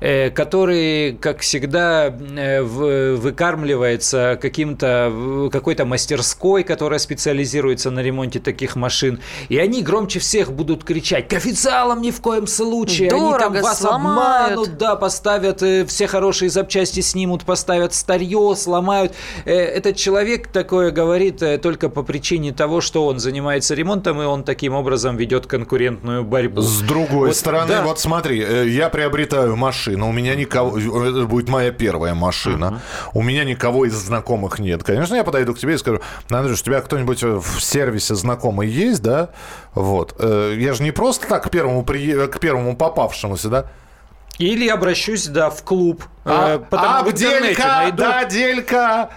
[0.00, 9.20] э, который, как всегда, э, выкармливается каким-то, какой-то мастерской, которая специализируется на ремонте таких машин.
[9.48, 13.62] И они громче всех будут кричать, к официалам ни в коем случае, Дорого, они там
[13.62, 14.52] вас сломают.
[14.52, 19.12] обманут, да, поставят э, все хорошие запчасти снимут, поставят старье, сломают.
[19.44, 24.44] Э, Этот человек такое говорит только по причине того, что он занимается ремонтом, и он
[24.44, 26.62] таким образом ведет конкурентную борьбу.
[26.62, 27.82] С другой Вот, стороны, да.
[27.84, 28.38] вот смотри,
[28.70, 30.78] я приобретаю машину, у меня никого,
[31.24, 32.80] это будет моя первая машина,
[33.14, 34.82] у меня никого из знакомых нет.
[34.84, 39.02] Конечно, я подойду к тебе и скажу, Андрюш, у тебя кто-нибудь в сервисе знакомый есть,
[39.02, 39.30] да?
[39.74, 40.14] Вот.
[40.18, 43.66] Э, Я же не просто так к первому, при- к первому попавшемуся, да?
[44.38, 46.04] Или обращусь, да, в клуб.
[46.24, 47.96] А, э, в интернете Абделька, найду.
[47.96, 49.10] да, Делька,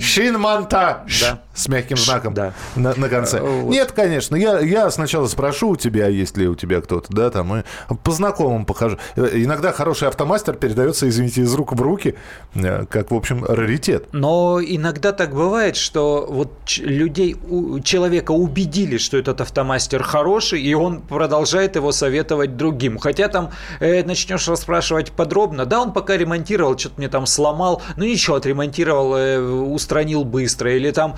[0.00, 1.04] Шинманта.
[1.20, 1.38] Да.
[1.56, 2.52] С мягким знаком Да.
[2.76, 3.40] на, на конце.
[3.40, 3.70] Вот.
[3.72, 4.36] Нет, конечно.
[4.36, 7.62] Я, я сначала спрошу у тебя, есть ли у тебя кто-то, да, там, и
[8.04, 8.98] по знакомым покажу.
[9.16, 12.14] Э, Иногда хороший автомастер передается, извините, из рук в руки,
[12.54, 14.04] э, как, в общем, раритет.
[14.12, 20.74] Но иногда так бывает, что вот людей, у- человека убедили, что этот автомастер хороший, и
[20.74, 22.98] он продолжает его советовать другим.
[22.98, 28.04] Хотя там э, начнешь расспрашивать подробно, да, он пока ремонтировал, что-то мне там сломал, ну
[28.04, 31.16] ничего, отремонтировал, э, устранил быстро, или там,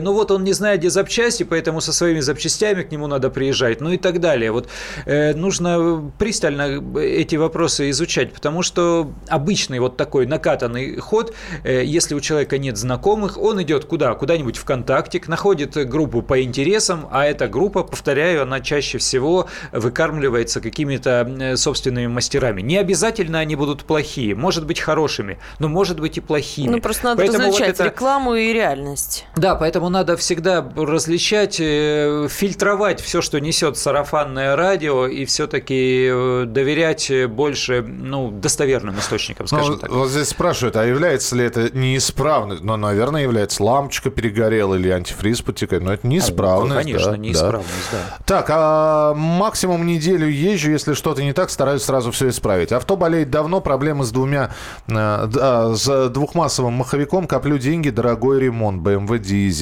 [0.00, 3.80] ну вот он не знает, где запчасти, поэтому со своими запчастями к нему надо приезжать,
[3.80, 4.52] ну и так далее.
[4.52, 4.68] Вот
[5.06, 12.14] э, нужно пристально эти вопросы изучать, потому что обычный вот такой накатанный ход, э, если
[12.14, 14.14] у человека нет знакомых, он идет куда?
[14.14, 21.28] Куда-нибудь ВКонтакте, находит группу по интересам, а эта группа, повторяю, она чаще всего выкармливается какими-то
[21.40, 22.60] э, собственными мастерами.
[22.62, 26.68] Не обязательно они будут плохие, может быть хорошими, но может быть и плохими.
[26.70, 29.26] Ну, просто надо Поэтому вот различать это- рекламу и реальность.
[29.36, 36.44] да, поэтому надо всегда различать, э, фильтровать все, что несет сарафанное радио, и все-таки э,
[36.46, 39.90] доверять больше ну, достоверным источникам, скажем Ну, так.
[39.90, 42.62] Вот здесь спрашивают, а является ли это неисправность?
[42.62, 43.62] Ну, наверное, является.
[43.62, 45.82] Лампочка перегорела или антифриз подтекает.
[45.82, 46.74] Но это неисправность.
[46.74, 48.18] Ну, конечно, да, неисправность, да.
[48.26, 52.72] Так, а максимум неделю езжу, если что-то не так, стараюсь сразу все исправить.
[52.72, 54.50] Авто болеет давно, проблемы с двумя,
[54.88, 59.59] э, да, с двухмассовым маховиком, коплю деньги, дорогой ремонт, BMW дизель.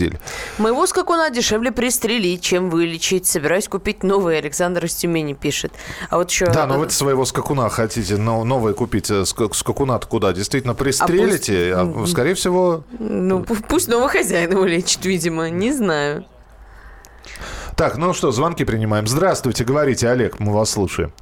[0.58, 3.26] Моего скакуна дешевле пристрелить, чем вылечить.
[3.26, 5.72] Собираюсь купить новый, Александр из Тюмени пишет.
[6.10, 6.46] А вот еще...
[6.46, 9.10] Да, но вы своего скакуна хотите но, новое купить.
[9.10, 10.32] э, ска- Скакуна-то куда?
[10.32, 11.74] Действительно пристрелите?
[11.74, 12.84] А пусть- скорее всего...
[12.98, 16.24] Ну, пу- пусть новый хозяин его лечит, видимо, не знаю.
[17.76, 19.06] Так, ну что, звонки принимаем.
[19.06, 21.12] Здравствуйте, говорите, Олег, мы вас слушаем.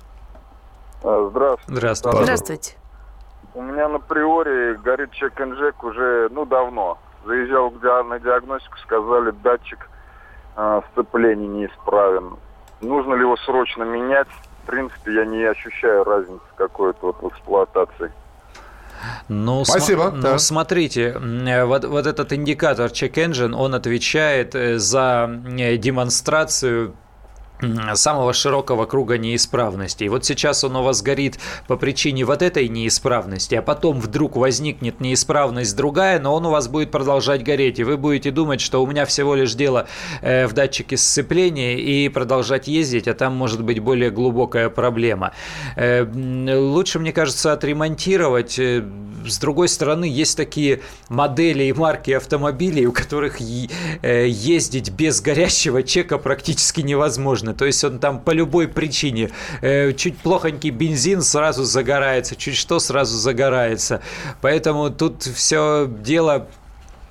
[1.02, 1.76] А, Здравствуйте.
[1.78, 2.22] Здравствуйте.
[2.22, 2.72] Здравствуйте.
[3.54, 6.98] У меня на приоре горит чек инжек уже, ну, давно.
[7.26, 7.72] Заезжал
[8.04, 9.88] на диагностику, сказали, датчик
[10.54, 12.36] а, сцепления неисправен.
[12.80, 14.28] Нужно ли его срочно менять?
[14.62, 18.12] В принципе, я не ощущаю разницы какой-то вот в эксплуатации.
[19.28, 20.32] Ну, Спасибо, см- да.
[20.32, 26.94] ну, смотрите, э, вот, вот этот индикатор Check Engine, он отвечает э, за э, демонстрацию
[27.94, 30.08] самого широкого круга неисправностей.
[30.08, 35.00] Вот сейчас он у вас горит по причине вот этой неисправности, а потом вдруг возникнет
[35.00, 38.86] неисправность другая, но он у вас будет продолжать гореть, и вы будете думать, что у
[38.86, 39.86] меня всего лишь дело
[40.20, 45.32] э, в датчике сцепления и продолжать ездить, а там может быть более глубокая проблема.
[45.76, 46.04] Э,
[46.56, 48.58] Лучше, мне кажется, отремонтировать.
[48.58, 48.84] Э,
[49.26, 56.18] С другой стороны, есть такие модели и марки автомобилей, у которых ездить без горящего чека
[56.18, 57.45] практически невозможно.
[57.54, 59.30] То есть он там по любой причине.
[59.62, 64.00] э, Чуть плохонький бензин сразу загорается, чуть что сразу загорается.
[64.40, 66.46] Поэтому тут все дело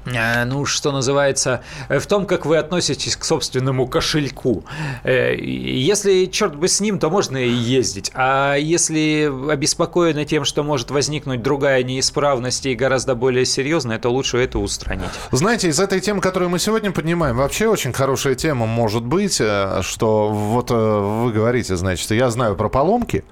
[0.05, 4.63] ну, что называется, э, в том, как вы относитесь к собственному кошельку.
[5.03, 8.11] Э, Если черт бы с ним, то можно и ездить.
[8.13, 14.37] А если обеспокоены тем, что может возникнуть другая неисправность и гораздо более серьезная, то лучше
[14.37, 15.09] это устранить.
[15.31, 19.81] Знаете, из этой темы, которую мы сегодня поднимаем, вообще очень хорошая тема может быть, э,
[19.81, 23.23] что вот вы говорите, значит, я знаю про поломки,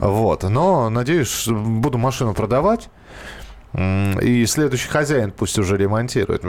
[0.00, 2.88] вот, но, надеюсь, буду машину продавать,
[3.76, 6.42] И следующий хозяин пусть уже ремонтирует.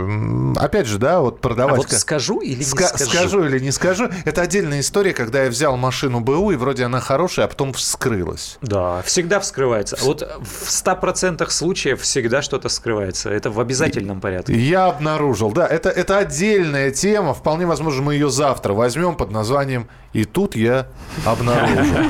[0.58, 1.74] Опять же, да, вот продавать...
[1.74, 3.12] А вот скажу или не Ска- скажу?
[3.12, 4.10] Скажу или не скажу.
[4.24, 8.58] Это отдельная история, когда я взял машину БУ, и вроде она хорошая, а потом вскрылась.
[8.62, 9.98] Да, всегда вскрывается.
[10.02, 13.30] Вот в 100% случаев всегда что-то скрывается.
[13.30, 14.54] Это в обязательном порядке.
[14.54, 15.68] Я обнаружил, да.
[15.68, 17.34] Это, это отдельная тема.
[17.34, 20.88] Вполне возможно, мы ее завтра возьмем под названием «И тут я
[21.26, 21.98] обнаружил».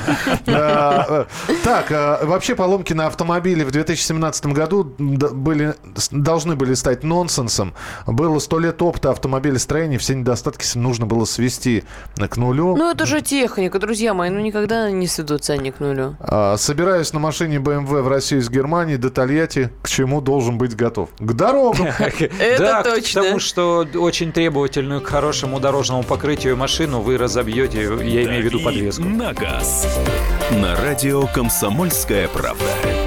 [0.48, 1.26] Э,
[1.64, 5.76] так, э, вообще поломки на автомобиле в 2017 году были,
[6.12, 7.74] должны были стать нонсенсом.
[8.06, 11.84] Было сто лет опыта автомобилестроения, все недостатки нужно было свести
[12.18, 12.76] к нулю.
[12.76, 16.16] Ну, это же техника, друзья мои, ну никогда не сведутся они к нулю.
[16.20, 20.76] А, собираюсь на машине BMW в Россию из Германии до Тольятти, к чему должен быть
[20.76, 21.10] готов?
[21.20, 21.88] К дорогам!
[22.40, 23.22] Это точно.
[23.22, 27.90] Потому что очень требовательную к хорошему дорожному покрытию машину вы разобьете, я
[28.26, 29.04] имею в виду подвеску.
[29.04, 29.88] На газ.
[30.52, 33.07] На радио «Комсомольская правда».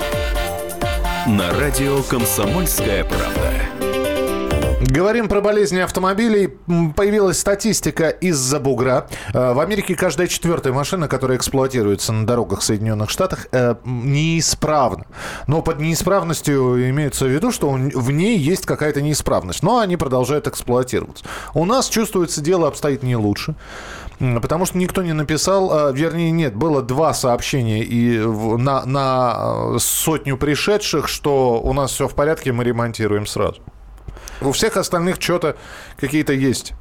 [1.27, 3.51] на радио «Комсомольская правда».
[4.81, 6.49] Говорим про болезни автомобилей.
[6.95, 9.07] Появилась статистика из-за бугра.
[9.33, 15.05] Э, в Америке каждая четвертая машина, которая эксплуатируется на дорогах Соединенных Штатах, э, неисправна.
[15.47, 19.63] Но под неисправностью имеется в виду, что в ней есть какая-то неисправность.
[19.63, 21.23] Но они продолжают эксплуатироваться.
[21.53, 23.55] У нас, чувствуется, дело обстоит не лучше.
[24.41, 29.75] Потому что никто не написал, а, вернее, нет, было два сообщения и на, на а,
[29.79, 33.61] сотню пришедших, что у нас все в порядке, мы ремонтируем сразу.
[34.41, 35.57] У всех остальных что-то
[35.99, 36.73] какие-то есть.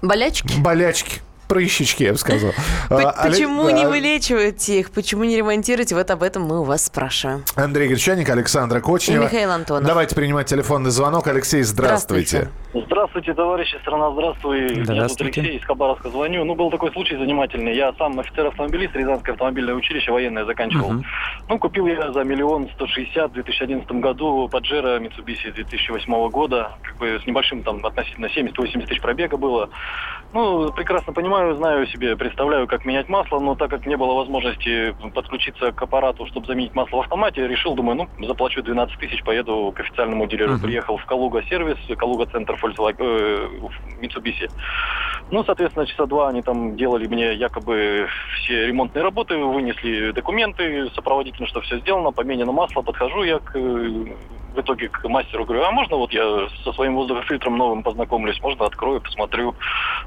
[0.00, 0.58] Болячки?
[0.58, 2.52] Болячки прыщички, я бы сказал.
[2.88, 4.90] А, почему не вылечиваете их?
[4.90, 5.94] Почему не ремонтируете?
[5.94, 7.42] Вот об этом мы у вас спрашиваем.
[7.54, 9.22] Андрей Гречаник, Александра Кочнева.
[9.22, 9.84] И Михаил Антонов.
[9.84, 11.26] Давайте принимать телефонный звонок.
[11.26, 12.48] Алексей, здравствуйте.
[12.74, 14.82] Здравствуйте, товарищи, страна, здравствуй.
[14.84, 14.94] Здравствуйте.
[14.94, 16.44] Я тут Алексей из Хабаровска звоню.
[16.44, 17.74] Ну, был такой случай занимательный.
[17.74, 21.02] Я сам офицер-автомобилист, Рязанское автомобильное училище, военное заканчивал.
[21.48, 26.72] Ну, купил я за миллион сто шестьдесят в 2011 году Паджеро Mitsubishi 2008 года.
[26.82, 29.70] Как бы с небольшим там относительно 70-80 тысяч пробега было.
[30.32, 34.94] Ну, прекрасно понимаю, знаю себе, представляю, как менять масло, но так как не было возможности
[35.14, 39.72] подключиться к аппарату, чтобы заменить масло в автомате, решил, думаю, ну, заплачу 12 тысяч, поеду
[39.74, 40.54] к официальному дилеру.
[40.54, 40.62] Uh-huh.
[40.62, 43.48] Приехал в Калуга сервис, Калуга центр Volkswagen, э,
[44.00, 44.50] Mitsubishi.
[45.30, 51.48] Ну, соответственно, часа два они там делали мне якобы все ремонтные работы, вынесли документы, сопроводительно,
[51.48, 53.56] что все сделано, поменено масло, подхожу я к
[54.56, 58.64] в итоге к мастеру говорю, а можно вот я со своим воздухофильтром новым познакомлюсь, можно
[58.64, 59.54] открою, посмотрю.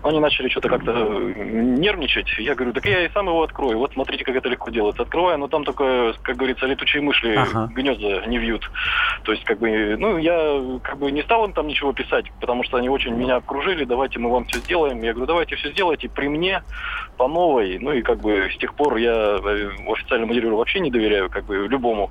[0.04, 2.28] Они начали что-то как-то нервничать.
[2.40, 3.78] Я говорю, так я и сам его открою.
[3.78, 5.04] Вот смотрите, как это легко делается.
[5.04, 7.70] Открываю, но там только, как говорится, летучие мыши ага.
[7.74, 8.70] гнезда не вьют.
[9.24, 12.64] То есть, как бы, ну, я как бы не стал им там ничего писать, потому
[12.64, 15.02] что они очень меня окружили, давайте мы вам все сделаем.
[15.04, 16.64] Я говорю, давайте все сделайте при мне,
[17.18, 17.78] по новой.
[17.80, 21.46] Ну и как бы с тех пор я э, официальному дилеру вообще не доверяю, как
[21.46, 22.10] бы любому.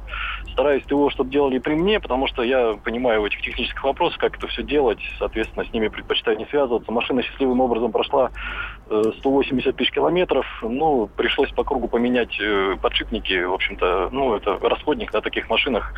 [0.53, 4.37] Стараюсь его, чтобы делали при мне, потому что я понимаю в этих технических вопросах, как
[4.37, 5.01] это все делать.
[5.18, 6.93] Соответственно, с ними предпочитаю не связываться.
[6.93, 8.31] Машина счастливым образом прошла
[8.87, 10.47] 180 э, тысяч километров.
[10.62, 13.45] Ну, пришлось по кругу поменять э, подшипники.
[13.45, 15.93] В общем-то, ну, это расходник на таких машинах.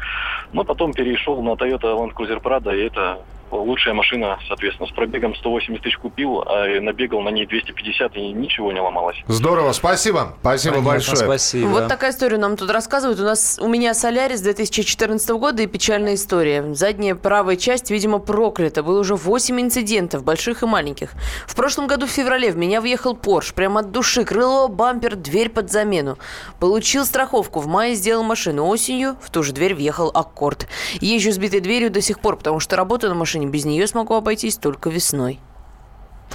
[0.53, 3.19] Но потом перешел на Toyota Land Cruiser Prado, и это
[3.51, 8.73] лучшая машина, соответственно, с пробегом 180 тысяч купил, а набегал на ней 250 и ничего
[8.73, 9.17] не ломалось.
[9.29, 11.17] Здорово, спасибо, спасибо Понятно, большое.
[11.17, 11.69] Спасибо.
[11.69, 13.21] Вот такая история нам тут рассказывают.
[13.21, 16.75] У нас у меня Солярис 2014 года и печальная история.
[16.75, 18.83] Задняя правая часть, видимо, проклята.
[18.83, 21.13] Было уже 8 инцидентов, больших и маленьких.
[21.47, 25.51] В прошлом году в феврале в меня въехал Порш, прямо от души, крыло, бампер, дверь
[25.51, 26.19] под замену.
[26.59, 28.67] Получил страховку, в мае сделал машину.
[28.67, 30.69] Осенью в ту же дверь въехал Аккорд.
[31.01, 33.53] Езжу сбитой дверью до сих пор, потому что работаю на машине машине.
[33.53, 35.39] Без нее смогу обойтись только весной.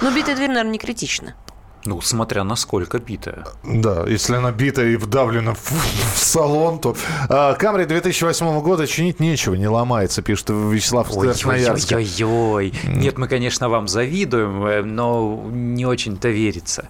[0.02, 1.34] Но битая дверь, наверное, не критично.
[1.86, 3.44] Ну, смотря насколько битая.
[3.62, 6.96] Да, если она битая и вдавлена в, в салон, то...
[7.28, 11.92] А, Камри 2008 года чинить нечего, не ломается, пишет Вячеслав Красноярск.
[11.92, 12.72] Ой-ой-ой.
[12.84, 16.88] Нет, мы, конечно, вам завидуем, э, но не очень-то верится.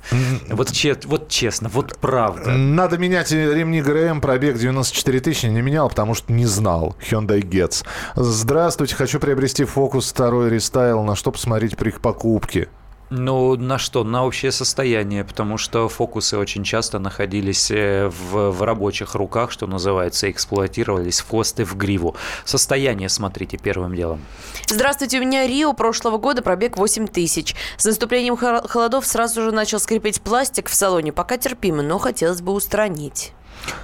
[0.48, 2.50] Вот, че, вот честно, вот правда.
[2.50, 6.96] Надо менять ремни ГРМ, пробег 94 тысячи, не менял, потому что не знал.
[7.00, 7.84] Hyundai Getz.
[8.14, 12.68] Здравствуйте, хочу приобрести Focus второй рестайл, на что посмотреть при покупке?
[13.10, 14.02] Ну, на что?
[14.02, 19.68] На общее состояние, потому что фокусы очень часто находились э, в, в рабочих руках, что
[19.68, 22.16] называется, эксплуатировались в хвост и в гриву.
[22.44, 24.24] Состояние смотрите первым делом.
[24.66, 27.54] Здравствуйте, у меня Рио прошлого года пробег 8 тысяч.
[27.76, 32.52] С наступлением холодов сразу же начал скрипеть пластик в салоне, пока терпимо, но хотелось бы
[32.52, 33.32] устранить.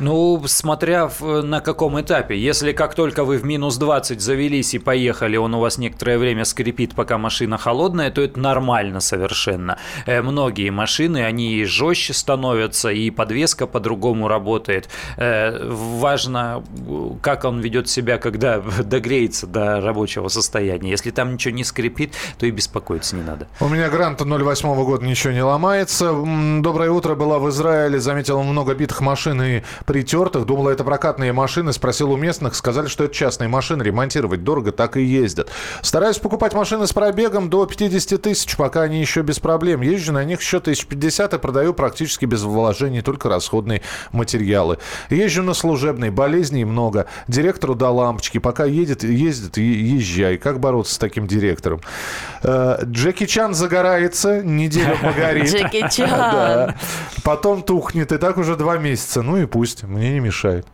[0.01, 2.37] Ну, смотря в, на каком этапе.
[2.37, 6.45] Если как только вы в минус 20 завелись и поехали, он у вас некоторое время
[6.45, 9.79] скрипит, пока машина холодная, то это нормально совершенно.
[10.07, 14.89] Э, многие машины, они жестче становятся, и подвеска по-другому работает.
[15.17, 16.65] Э, важно,
[17.23, 20.91] как он ведет себя, когда догреется до рабочего состояния.
[20.91, 23.49] Если там ничего не скрипит, то и беспокоиться не надо.
[23.61, 26.13] У меня Гранта 08 года ничего не ломается.
[26.61, 30.47] Доброе утро, была в Израиле, заметил много битых машин и притертых.
[30.47, 31.73] Думала, это прокатные машины.
[31.73, 32.55] Спросил у местных.
[32.55, 33.83] Сказали, что это частные машины.
[33.83, 35.51] Ремонтировать дорого, так и ездят.
[35.83, 39.81] Стараюсь покупать машины с пробегом до 50 тысяч, пока они еще без проблем.
[39.81, 43.83] Езжу на них еще 1050 и продаю практически без вложений, только расходные
[44.13, 44.79] материалы.
[45.11, 47.07] Езжу на служебной, болезней много.
[47.29, 48.39] Директору до лампочки.
[48.39, 50.39] Пока едет, ездит, езжай.
[50.39, 51.81] Как бороться с таким директором?
[52.43, 55.49] Э, Джеки Чан загорается, неделю погорит.
[55.49, 56.75] Джеки Чан.
[57.25, 59.23] Потом тухнет, и так уже два месяца.
[59.23, 60.67] Ну и пусть, мне не мешает.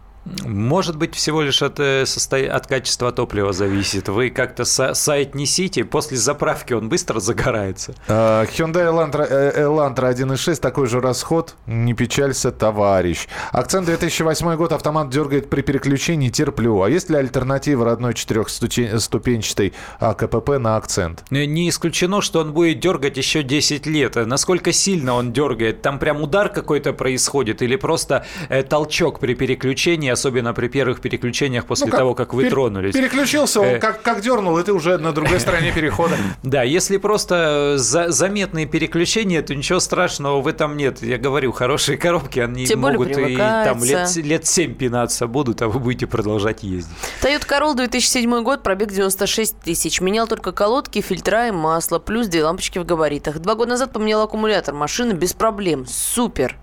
[0.44, 4.08] Может быть, всего лишь от, э, от качества топлива зависит.
[4.08, 7.94] Вы как-то сайт несите, после заправки он быстро загорается.
[8.08, 11.54] Uh, Hyundai Elantra, Elantra 1.6, такой же расход.
[11.66, 13.28] Не печалься, товарищ.
[13.52, 14.72] Акцент 2008 год.
[14.72, 16.82] Автомат дергает при переключении, терплю.
[16.82, 21.24] А есть ли альтернатива родной четырехступенчатой КПП на акцент?
[21.30, 24.16] Не исключено, что он будет дергать еще 10 лет.
[24.16, 25.82] Насколько сильно он дергает?
[25.82, 31.64] Там прям удар какой-то происходит или просто э, толчок при переключении, особенно при первых переключениях
[31.64, 32.94] после ну, того, как вы пер- тронулись.
[32.94, 33.78] Переключился, он э...
[33.78, 36.16] как, как дернул, и ты уже на другой стороне перехода.
[36.42, 41.02] Да, если просто за, заметные переключения, то ничего страшного в этом нет.
[41.02, 45.68] Я говорю, хорошие коробки, они Тем могут и там лет, лет 7 пинаться будут, а
[45.68, 46.94] вы будете продолжать ездить.
[47.22, 50.00] Toyota Corolla 2007 год, пробег 96 тысяч.
[50.00, 53.38] Менял только колодки, фильтра и масло, плюс две лампочки в габаритах.
[53.38, 55.86] Два года назад поменял аккумулятор машины без проблем.
[55.86, 56.56] Супер.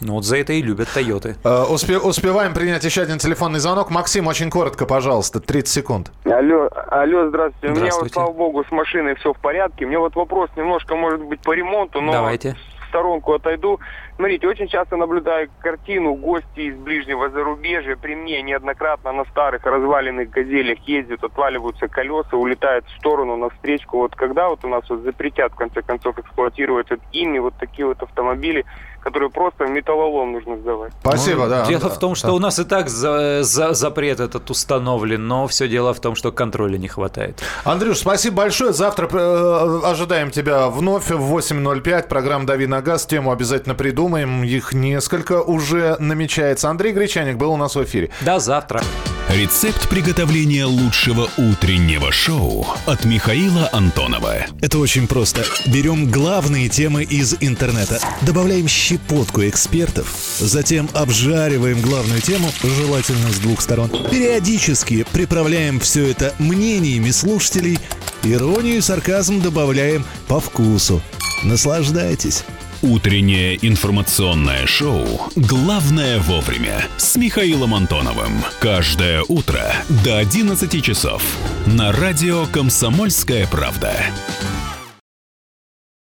[0.00, 1.36] Ну вот за это и любят Тойоты.
[1.42, 3.90] Uh, успе- успеваем принять еще один телефонный звонок.
[3.90, 6.12] Максим, очень коротко, пожалуйста, 30 секунд.
[6.24, 7.74] Алло, алло, здравствуйте.
[7.74, 9.86] У меня вот, слава богу, с машиной все в порядке.
[9.86, 12.56] Мне вот вопрос немножко, может быть, по ремонту, но Давайте.
[12.84, 13.80] в сторонку отойду.
[14.16, 20.30] Смотрите, очень часто наблюдаю картину, гости из ближнего зарубежья при мне неоднократно на старых разваленных
[20.30, 23.98] газелях ездят, отваливаются колеса, улетают в сторону на встречку.
[23.98, 27.86] Вот когда вот у нас вот запретят, в конце концов, эксплуатировать вот ими вот такие
[27.86, 28.64] вот автомобили,
[29.04, 30.92] которые просто в металлолом нужно сдавать.
[31.00, 31.66] Спасибо, ну, да.
[31.66, 32.32] Дело да, в том, что да.
[32.32, 36.32] у нас и так за, за, запрет этот установлен, но все дело в том, что
[36.32, 37.42] контроля не хватает.
[37.64, 38.72] Андрюш, спасибо большое.
[38.72, 42.08] Завтра э, ожидаем тебя вновь в 8.05.
[42.08, 43.04] Программа «Дави на газ».
[43.04, 44.42] Тему обязательно придумаем.
[44.42, 46.70] Их несколько уже намечается.
[46.70, 48.10] Андрей Гречаник был у нас в эфире.
[48.22, 48.80] До завтра.
[49.28, 54.46] Рецепт приготовления лучшего утреннего шоу от Михаила Антонова.
[54.60, 55.42] Это очень просто.
[55.66, 63.60] Берем главные темы из интернета, добавляем щепотку экспертов, затем обжариваем главную тему, желательно с двух
[63.60, 63.90] сторон.
[64.10, 67.78] Периодически приправляем все это мнениями слушателей,
[68.22, 71.02] иронию и сарказм добавляем по вкусу.
[71.42, 72.44] Наслаждайтесь.
[72.82, 78.44] Утреннее информационное шоу «Главное вовремя» с Михаилом Антоновым.
[78.60, 79.72] Каждое утро
[80.04, 81.22] до 11 часов
[81.66, 83.94] на радио «Комсомольская правда».